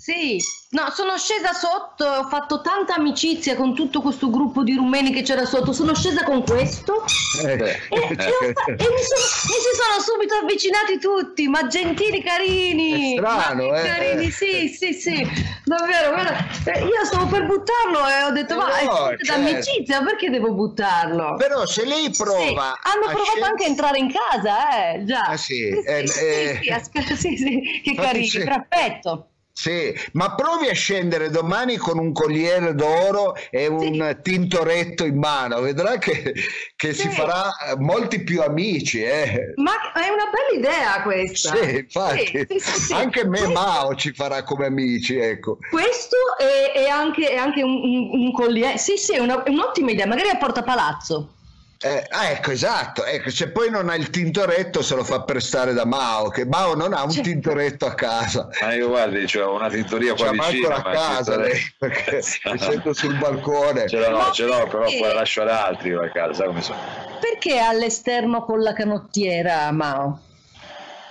Sì, 0.08 0.38
no, 0.70 0.90
sono 0.92 1.18
scesa 1.18 1.52
sotto, 1.52 2.06
ho 2.06 2.30
fatto 2.30 2.62
tanta 2.62 2.94
amicizia 2.96 3.58
con 3.58 3.76
tutto 3.76 4.00
questo 4.02 4.30
gruppo 4.30 4.64
di 4.64 4.74
rumeni 4.74 5.12
che 5.12 5.22
c'era 5.22 5.44
sotto, 5.44 5.74
sono 5.74 5.94
scesa 5.94 6.24
con 6.24 6.46
questo 6.46 7.04
eh, 7.44 7.52
e, 7.52 7.58
e 7.60 7.98
ho 8.00 8.00
e 8.00 8.08
mi, 8.08 9.04
sono- 9.04 9.28
mi 9.44 9.60
si 9.60 9.74
sono 9.76 10.00
subito 10.00 10.36
avvicinati 10.36 10.98
tutti, 10.98 11.50
ma 11.50 11.68
gentili, 11.68 12.24
carini. 12.24 13.16
È 13.16 13.18
strano, 13.18 13.68
ma 13.68 13.82
eh. 13.82 13.86
Carini, 13.86 14.32
sì, 14.32 14.70
sì, 14.70 14.94
sì, 14.94 15.28
davvero, 15.66 16.12
guarda, 16.12 16.38
eh, 16.64 16.86
io 16.86 17.04
stavo 17.04 17.26
per 17.26 17.46
buttarlo 17.46 18.08
e 18.08 18.24
ho 18.24 18.32
detto, 18.32 18.56
ma 18.56 18.78
è 18.80 18.86
No, 18.86 18.96
fonte 18.96 19.26
certo. 19.26 19.42
d'amicizia, 19.42 20.02
perché 20.04 20.30
devo 20.30 20.54
buttarlo? 20.54 21.36
però 21.36 21.66
se 21.66 21.84
lei 21.84 22.14
Sì, 22.14 22.24
prova... 22.24 22.80
hanno 22.82 23.08
a 23.08 23.10
provato 23.10 23.24
scendere- 23.26 23.46
anche 23.50 23.64
a 23.66 23.68
entrare 23.68 23.98
in 24.00 24.14
casa, 24.14 24.94
eh, 24.94 25.04
già. 25.04 25.24
Ah, 25.24 25.36
sì, 25.36 25.54
sì, 25.56 25.86
eh, 25.86 26.08
sì, 26.08 26.24
eh. 26.26 26.60
sì, 26.64 27.02
sca- 27.02 27.16
sì, 27.16 27.36
sì, 27.36 27.82
che 27.84 27.94
carini, 28.00 28.26
sì. 28.26 28.42
perfetto. 28.42 29.32
Sì, 29.60 29.92
ma 30.12 30.36
provi 30.36 30.68
a 30.70 30.74
scendere 30.76 31.32
domani 31.32 31.78
con 31.78 31.98
un 31.98 32.12
colliere 32.14 32.76
d'oro 32.76 33.34
e 33.50 33.66
un 33.66 34.20
tintoretto 34.22 35.04
in 35.04 35.18
mano, 35.18 35.62
vedrà 35.62 35.98
che, 35.98 36.32
che 36.76 36.94
si 36.94 37.10
Sì. 37.10 37.16
farà 37.16 37.50
eh, 37.72 37.76
molti 37.80 38.24
più 38.24 38.44
amici. 38.44 39.02
Eh. 39.02 39.54
Ma 39.56 39.72
è 39.94 40.10
una 40.10 40.26
bella 40.32 40.60
idea 40.60 41.02
questa. 41.02 41.56
Sì, 41.56 41.76
infatti, 41.78 42.26
Sì, 42.28 42.46
sì, 42.48 42.60
sì, 42.60 42.80
sì. 42.82 42.94
anche 42.94 43.24
me 43.26 43.40
Questo- 43.40 43.52
Mao 43.60 43.96
ci 43.96 44.14
farà 44.14 44.44
come 44.44 44.68
amici, 44.68 45.18
ecco. 45.18 45.58
Questo 45.72 46.18
è, 46.38 46.78
è 46.78 46.88
anche, 46.88 47.28
è 47.28 47.38
anche 47.38 47.64
un, 47.64 47.72
un, 47.82 48.10
un 48.26 48.32
colliere. 48.34 48.78
Sì, 48.78 48.96
sì, 48.98 49.14
è, 49.16 49.20
una- 49.20 49.42
è 49.42 49.50
un'ottima 49.50 49.90
idea. 49.90 50.06
Magari 50.06 50.30
a 50.30 50.38
Porta 50.38 50.62
Palazzo. 50.62 51.32
Eh, 51.80 52.06
ah, 52.10 52.30
ecco, 52.32 52.50
esatto, 52.52 53.06
ecco, 53.06 53.30
se 53.30 53.52
poi 53.52 53.70
non 53.70 53.88
ha 53.90 53.96
il 53.96 54.10
tintoretto 54.10 54.82
se 54.82 54.96
lo 54.96 55.04
fa 55.04 55.22
prestare 55.22 55.74
da 55.74 55.86
Mao, 55.86 56.30
che 56.30 56.44
Mao 56.46 56.74
non 56.74 56.92
ha 56.92 57.04
un 57.04 57.12
Certo. 57.12 57.30
tintoretto 57.30 57.86
a 57.86 57.94
casa. 57.94 58.48
Ma 58.62 58.74
io 58.74 58.88
guardi, 58.88 59.26
c'ho 59.26 59.54
una 59.54 59.70
tintoria 59.70 60.16
qua 60.16 60.34
manco 60.34 60.46
vicino. 60.52 60.70
la 60.70 60.82
ma 60.84 60.92
casa 60.92 61.18
tintoretto- 61.34 61.42
lei, 61.42 61.62
perché 61.78 62.22
mi 62.52 62.58
sento 62.60 62.94
sul 62.94 63.18
balcone. 63.20 63.88
Ce 63.88 63.98
l'ho, 64.00 64.18
Ma 64.18 64.32
ce 64.32 64.46
l'ho, 64.46 64.66
però 64.68 64.86
poi 64.86 65.00
la 65.02 65.14
lascio 65.14 65.42
ad 65.44 65.50
altri 65.50 65.92
la 65.92 66.10
casa, 66.12 66.46
come 66.46 66.62
sono. 66.64 66.80
Perché 67.20 67.60
all'esterno 67.60 68.44
con 68.44 68.60
la 68.62 68.74
canottiera, 68.74 69.72
Mao? 69.72 70.22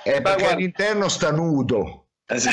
Eh, 0.03 0.21
perché 0.21 0.21
guarda- 0.39 0.49
all'interno 0.55 1.09
sta 1.09 1.31
nudo. 1.31 2.06
Eh, 2.29 2.41
sì. 2.41 2.51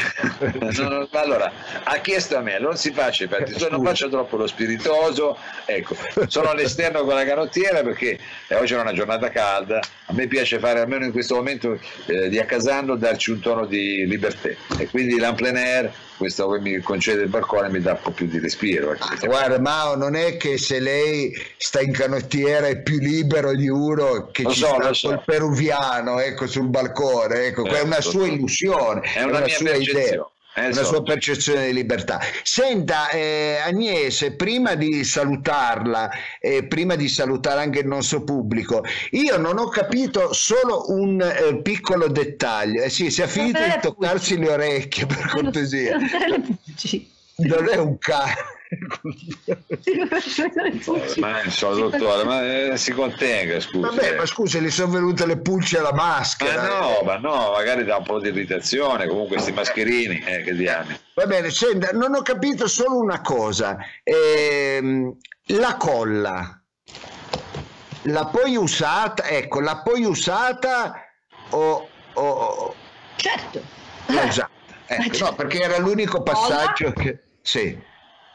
No, 0.59 0.87
no, 0.87 1.09
ma 1.11 1.19
allora 1.21 1.51
ha 1.83 1.97
chiesto 1.97 2.37
a 2.37 2.41
me 2.41 2.59
non 2.59 2.77
si 2.77 2.91
faccia 2.91 3.23
infatti 3.23 3.55
non 3.71 3.83
faccio 3.83 4.07
troppo 4.07 4.37
lo 4.37 4.45
spiritoso 4.45 5.35
ecco. 5.65 5.95
Sono 6.27 6.49
all'esterno 6.49 7.03
con 7.03 7.15
la 7.15 7.25
canottiera 7.25 7.81
perché 7.81 8.19
eh, 8.49 8.55
oggi 8.55 8.73
è 8.75 8.79
una 8.79 8.93
giornata 8.93 9.29
calda. 9.29 9.79
A 10.05 10.13
me 10.13 10.27
piace 10.27 10.59
fare 10.59 10.79
almeno 10.79 11.05
in 11.05 11.11
questo 11.11 11.33
momento 11.35 11.79
eh, 12.05 12.29
di 12.29 12.37
accasando 12.37 12.95
darci 12.95 13.31
un 13.31 13.39
tono 13.39 13.65
di 13.65 14.05
libertà. 14.05 14.49
E 14.77 14.87
quindi 14.89 15.17
l'en 15.17 15.33
plein 15.33 15.55
air 15.55 15.91
questo 16.23 16.49
che 16.51 16.59
mi 16.59 16.79
concede 16.79 17.23
il 17.23 17.27
balcone 17.27 17.67
mi 17.69 17.81
dà 17.81 17.91
un 17.91 17.99
po' 18.01 18.11
più 18.11 18.27
di 18.27 18.39
respiro. 18.39 18.95
Ah, 18.97 19.17
Guarda, 19.25 19.59
Mao, 19.59 19.97
non 19.97 20.15
è 20.15 20.37
che 20.37 20.57
se 20.57 20.79
lei 20.79 21.33
sta 21.57 21.81
in 21.81 21.91
canottiera 21.91 22.67
è 22.67 22.81
più 22.81 22.97
libero 22.99 23.53
di 23.53 23.67
uno 23.67 24.29
che 24.31 24.43
Lo 24.43 24.51
ci 24.51 24.59
so, 24.59 24.67
sta 24.79 24.93
so. 24.93 25.21
peruviano, 25.25 26.19
ecco, 26.19 26.47
sul 26.47 26.69
balcone, 26.69 27.47
ecco, 27.47 27.65
è 27.65 27.81
una 27.81 27.95
Certo, 27.95 28.09
sua 28.09 28.25
so. 28.25 28.31
illusione, 28.31 29.01
È 29.01 29.23
una 29.23 29.39
mia 29.39 29.47
sua 29.49 29.65
percezione. 29.71 29.99
idea. 30.05 30.27
Eh, 30.55 30.67
una 30.67 30.73
so. 30.73 30.85
sua 30.85 31.03
percezione 31.03 31.65
di 31.67 31.73
libertà. 31.73 32.19
Senta, 32.43 33.09
eh, 33.09 33.57
Agnese, 33.63 34.33
prima 34.33 34.75
di 34.75 35.03
salutarla, 35.03 36.11
e 36.39 36.65
prima 36.65 36.95
di 36.95 37.07
salutare 37.07 37.61
anche 37.61 37.79
il 37.79 37.87
nostro 37.87 38.23
pubblico, 38.23 38.83
io 39.11 39.37
non 39.37 39.57
ho 39.57 39.67
capito 39.69 40.31
solo 40.33 40.91
un 40.91 41.19
eh, 41.21 41.61
piccolo 41.61 42.07
dettaglio. 42.07 42.83
Eh 42.83 42.89
sì, 42.89 43.09
si 43.09 43.21
è 43.21 43.27
finito 43.27 43.59
di 43.59 43.79
toccarsi 43.81 44.37
le 44.37 44.49
orecchie, 44.49 45.05
per 45.07 45.25
cortesia. 45.33 45.97
Non 47.35 47.67
è 47.67 47.77
un 47.77 47.97
cane. 47.97 48.35
Pulci. 50.83 51.19
ma 51.19 51.43
insomma 51.43 51.75
dottore 51.75 52.23
ma 52.23 52.43
eh, 52.71 52.77
si 52.77 52.91
contenga 52.93 53.59
scusi 53.59 53.81
Vabbè, 53.81 54.15
ma 54.15 54.25
scusa, 54.25 54.59
gli 54.59 54.69
sono 54.71 54.93
venute 54.93 55.25
le 55.25 55.37
pulci 55.37 55.77
alla 55.77 55.91
Ma 55.93 56.17
maschera. 56.17 56.67
no, 56.67 57.01
ma 57.03 57.17
no, 57.17 57.51
magari 57.51 57.83
dà 57.83 57.97
un 57.97 58.03
po' 58.03 58.19
di 58.19 58.29
irritazione, 58.29 59.07
comunque 59.07 59.35
questi 59.35 59.51
mascherini, 59.51 60.23
eh, 60.25 60.41
che 60.43 60.53
diamine. 60.55 60.99
Va 61.13 61.25
bene, 61.25 61.49
senta, 61.49 61.91
non 61.91 62.13
ho 62.15 62.21
capito 62.21 62.67
solo 62.67 62.97
una 62.97 63.21
cosa. 63.21 63.77
Ehm, 64.03 65.15
la 65.47 65.75
colla, 65.77 66.61
la 68.03 68.25
poi 68.25 68.55
usata, 68.55 69.25
ecco, 69.27 69.59
la 69.59 69.81
poi 69.83 70.03
usata 70.05 71.05
o... 71.51 71.87
o- 72.13 72.21
o- 72.21 72.75
Certo. 73.17 73.61
usata? 74.07 74.51
Ecco, 74.85 75.25
no, 75.29 75.35
perché 75.35 75.61
era 75.61 75.77
l'unico 75.79 76.21
passaggio 76.21 76.91
che... 76.91 77.19
Sì, 77.41 77.75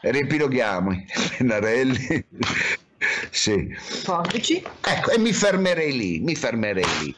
riepiloghiamo 0.01 0.91
i 0.91 1.05
pennarelli. 1.37 2.25
Sì. 3.31 3.73
Forbici. 3.77 4.61
Ecco, 4.81 5.11
e 5.11 5.17
mi 5.19 5.31
fermerei 5.31 5.95
lì, 5.95 6.19
mi 6.19 6.35
fermerei 6.35 6.83
lì. 7.01 7.15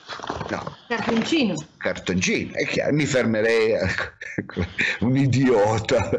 No, 0.50 0.78
Cartoncino. 0.88 1.56
cartoncino, 1.78 2.54
è 2.56 2.66
chiaro, 2.68 2.94
mi 2.94 3.06
fermerei, 3.06 3.72
ecco, 3.72 4.64
un 5.00 5.16
idiota. 5.18 6.10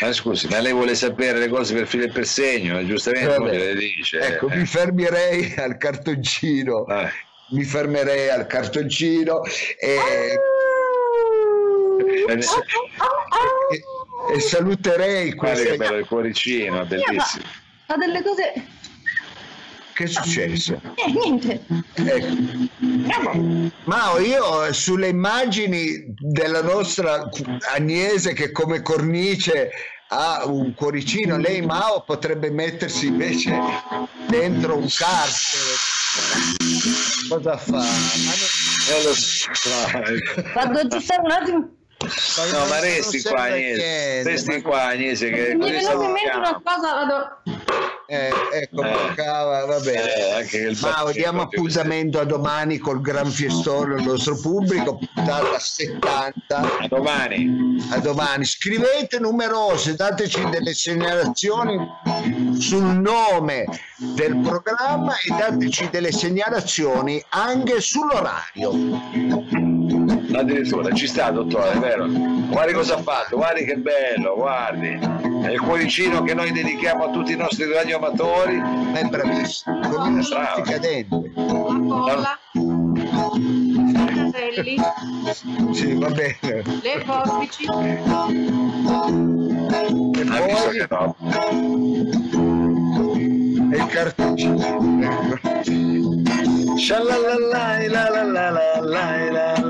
Ma 0.00 0.12
scusi, 0.12 0.48
ma 0.48 0.58
lei 0.60 0.72
vuole 0.72 0.94
sapere 0.94 1.38
le 1.38 1.48
cose 1.48 1.74
per 1.74 1.86
filo 1.86 2.04
e 2.04 2.10
per 2.10 2.26
segno, 2.26 2.78
eh, 2.78 2.86
giustamente 2.86 3.28
Vabbè. 3.28 3.38
come 3.38 3.56
le 3.58 3.74
dice. 3.76 4.18
Ecco, 4.20 4.48
eh. 4.48 4.56
mi 4.56 4.66
fermerei 4.66 5.54
al 5.56 5.76
cartoncino, 5.76 6.86
Eh. 6.88 7.10
mi 7.50 7.62
fermerei 7.64 8.28
al 8.30 8.46
cartoncino 8.46 9.44
e, 9.44 9.50
Eh, 9.78 10.32
e- 12.32 13.82
e 14.32 14.40
saluterei 14.40 15.32
Guarda 15.32 15.62
che 15.62 15.76
bello 15.76 15.96
il 15.98 16.06
cuoricino, 16.06 16.84
bellissimo. 16.84 17.44
Ha 17.86 17.96
delle 17.96 18.22
cose. 18.22 18.52
Che 19.92 20.04
è 20.04 20.06
successo? 20.06 20.80
Eh, 20.94 21.10
niente. 21.10 21.62
Ecco. 21.94 23.70
Mao, 23.84 24.18
io 24.18 24.72
sulle 24.72 25.08
immagini 25.08 26.14
della 26.18 26.62
nostra 26.62 27.28
Agnese 27.74 28.32
che 28.32 28.52
come 28.52 28.80
cornice 28.82 29.70
ha 30.08 30.44
un 30.46 30.74
cuoricino, 30.74 31.36
lei 31.36 31.60
Mao 31.60 32.02
potrebbe 32.04 32.50
mettersi 32.50 33.08
invece 33.08 33.52
dentro 34.28 34.76
un 34.76 34.88
carcere. 34.88 35.74
Cosa 37.28 37.56
fa? 37.56 37.76
Ma. 37.76 38.32
Vado 40.54 40.78
a 40.78 40.80
aggiustare 40.80 41.20
un 41.22 41.30
attimo. 41.30 41.79
No, 42.02 42.66
ma 42.66 42.80
resti 42.80 43.20
qua 43.22 43.42
Agnese, 43.42 43.76
niente, 43.76 44.30
resti 44.30 44.50
ma- 44.52 44.62
qua 44.62 44.82
Agnese 44.86 45.30
che 45.30 45.54
Mi 45.54 45.68
è 45.68 45.72
venuta 45.72 45.92
in 46.04 46.12
mente 46.12 46.36
una 46.36 46.60
cosa, 46.64 46.94
vado. 46.94 47.42
Eh, 48.06 48.32
ecco, 48.52 48.82
Eh. 48.82 48.90
mancava, 48.90 49.66
va 49.66 49.78
bene. 49.78 50.38
Eh, 50.40 50.74
battito 50.80 51.12
diamo 51.12 51.42
appuntamento 51.42 52.18
a 52.18 52.24
domani 52.24 52.78
col 52.78 53.00
gran 53.00 53.30
fiestone 53.30 53.94
al 53.94 54.02
nostro 54.02 54.36
pubblico, 54.40 54.98
puntata 55.14 55.58
70. 55.58 56.56
A 56.56 56.88
domani. 56.88 57.76
A 57.90 57.98
domani. 57.98 58.44
Scrivete 58.46 59.20
numerose, 59.20 59.94
dateci 59.94 60.48
delle 60.48 60.74
segnalazioni 60.74 61.76
sul 62.58 62.82
nome 62.82 63.66
del 63.98 64.36
programma 64.38 65.12
e 65.18 65.28
dateci 65.38 65.88
delle 65.90 66.10
segnalazioni 66.10 67.22
anche 67.28 67.80
sull'orario. 67.80 68.72
Addirittura 70.32 70.92
ci 70.92 71.06
sta, 71.06 71.30
dottore, 71.30 71.72
è 71.72 71.78
vero? 71.78 72.06
Guardi 72.06 72.72
cosa 72.72 72.94
ha 72.94 73.02
fatto, 73.02 73.36
guardi 73.36 73.64
che 73.64 73.76
bello, 73.76 74.34
guardi. 74.36 74.98
È 75.42 75.50
il 75.50 75.60
cuoricino 75.60 76.22
che 76.22 76.34
noi 76.34 76.52
dedichiamo 76.52 77.04
a 77.04 77.10
tutti 77.10 77.32
i 77.32 77.36
nostri 77.36 77.70
radioamatori. 77.70 78.60
È 78.92 79.04
bravissimo, 79.04 79.80
con 79.88 80.14
dentro. 80.80 81.24
La 81.34 81.64
colla. 81.88 82.38
I 82.54 84.14
capelli. 84.14 84.76
Sì, 85.72 85.94
va 85.94 86.10
bene. 86.10 86.62
Le 86.82 87.02
forbici. 87.04 87.64
E 87.64 87.98
Ha 90.28 90.40
visto 90.42 90.64
poi 90.64 90.76
che 90.76 90.86
no? 90.90 91.16
e 93.72 93.76
il 93.76 93.86
cartoncino. 93.86 94.58
Shalalala, 96.76 97.86
la 97.88 98.08
la 98.10 98.22
la 98.22 98.50
la 98.50 98.80
la 98.80 99.60
la 99.60 99.69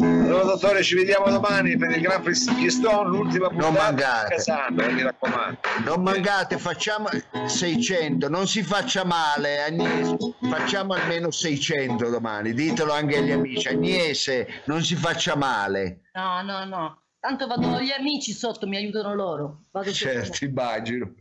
Allora 0.00 0.44
dottore 0.44 0.82
ci 0.82 0.94
vediamo 0.94 1.28
domani 1.30 1.76
per 1.76 1.90
il 1.90 2.00
Gran 2.00 2.22
Fiestone, 2.22 3.08
l'ultima 3.08 3.48
Non 3.48 3.58
puntata 3.58 3.90
mancate. 3.90 4.34
Casando, 4.36 4.82
eh, 4.82 4.92
mi 4.92 5.02
raccomando. 5.02 5.58
Non 5.84 6.02
mancate, 6.02 6.58
facciamo 6.58 7.08
600, 7.46 8.28
non 8.28 8.46
si 8.46 8.62
faccia 8.62 9.04
male 9.04 9.62
Agnese, 9.62 10.16
facciamo 10.48 10.94
almeno 10.94 11.30
600 11.30 12.08
domani, 12.08 12.54
ditelo 12.54 12.92
anche 12.92 13.18
agli 13.18 13.32
amici, 13.32 13.68
Agnese 13.68 14.62
non 14.64 14.82
si 14.82 14.94
faccia 14.94 15.36
male. 15.36 16.02
No, 16.14 16.42
no, 16.42 16.64
no. 16.64 17.02
Tanto 17.18 17.46
vado 17.46 17.74
agli 17.74 17.90
amici 17.90 18.32
sotto, 18.32 18.66
mi 18.66 18.76
aiutano 18.76 19.14
loro. 19.14 19.64
Vado 19.70 19.92
sotto. 19.92 20.10
Certo, 20.10 20.44
immagino. 20.44 21.12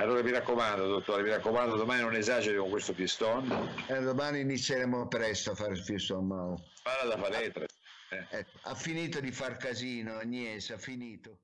Allora 0.00 0.22
mi 0.22 0.30
raccomando 0.30 0.86
dottore, 0.86 1.22
mi 1.22 1.28
raccomando 1.28 1.76
domani 1.76 2.00
non 2.00 2.14
esageri 2.14 2.56
con 2.56 2.70
questo 2.70 2.94
fiestone, 2.94 3.74
Eh, 3.88 4.00
domani 4.00 4.40
inizieremo 4.40 5.06
presto 5.08 5.50
a 5.50 5.54
fare 5.54 5.72
il 5.72 5.78
fisto 5.78 6.18
Mao. 6.22 6.56
spara 6.72 7.04
da 7.04 7.18
faletre. 7.18 7.66
Eh. 8.08 8.26
Ecco, 8.38 8.58
ha 8.62 8.74
finito 8.74 9.20
di 9.20 9.30
far 9.30 9.58
casino, 9.58 10.16
Agnese, 10.16 10.72
ha 10.72 10.78
finito. 10.78 11.40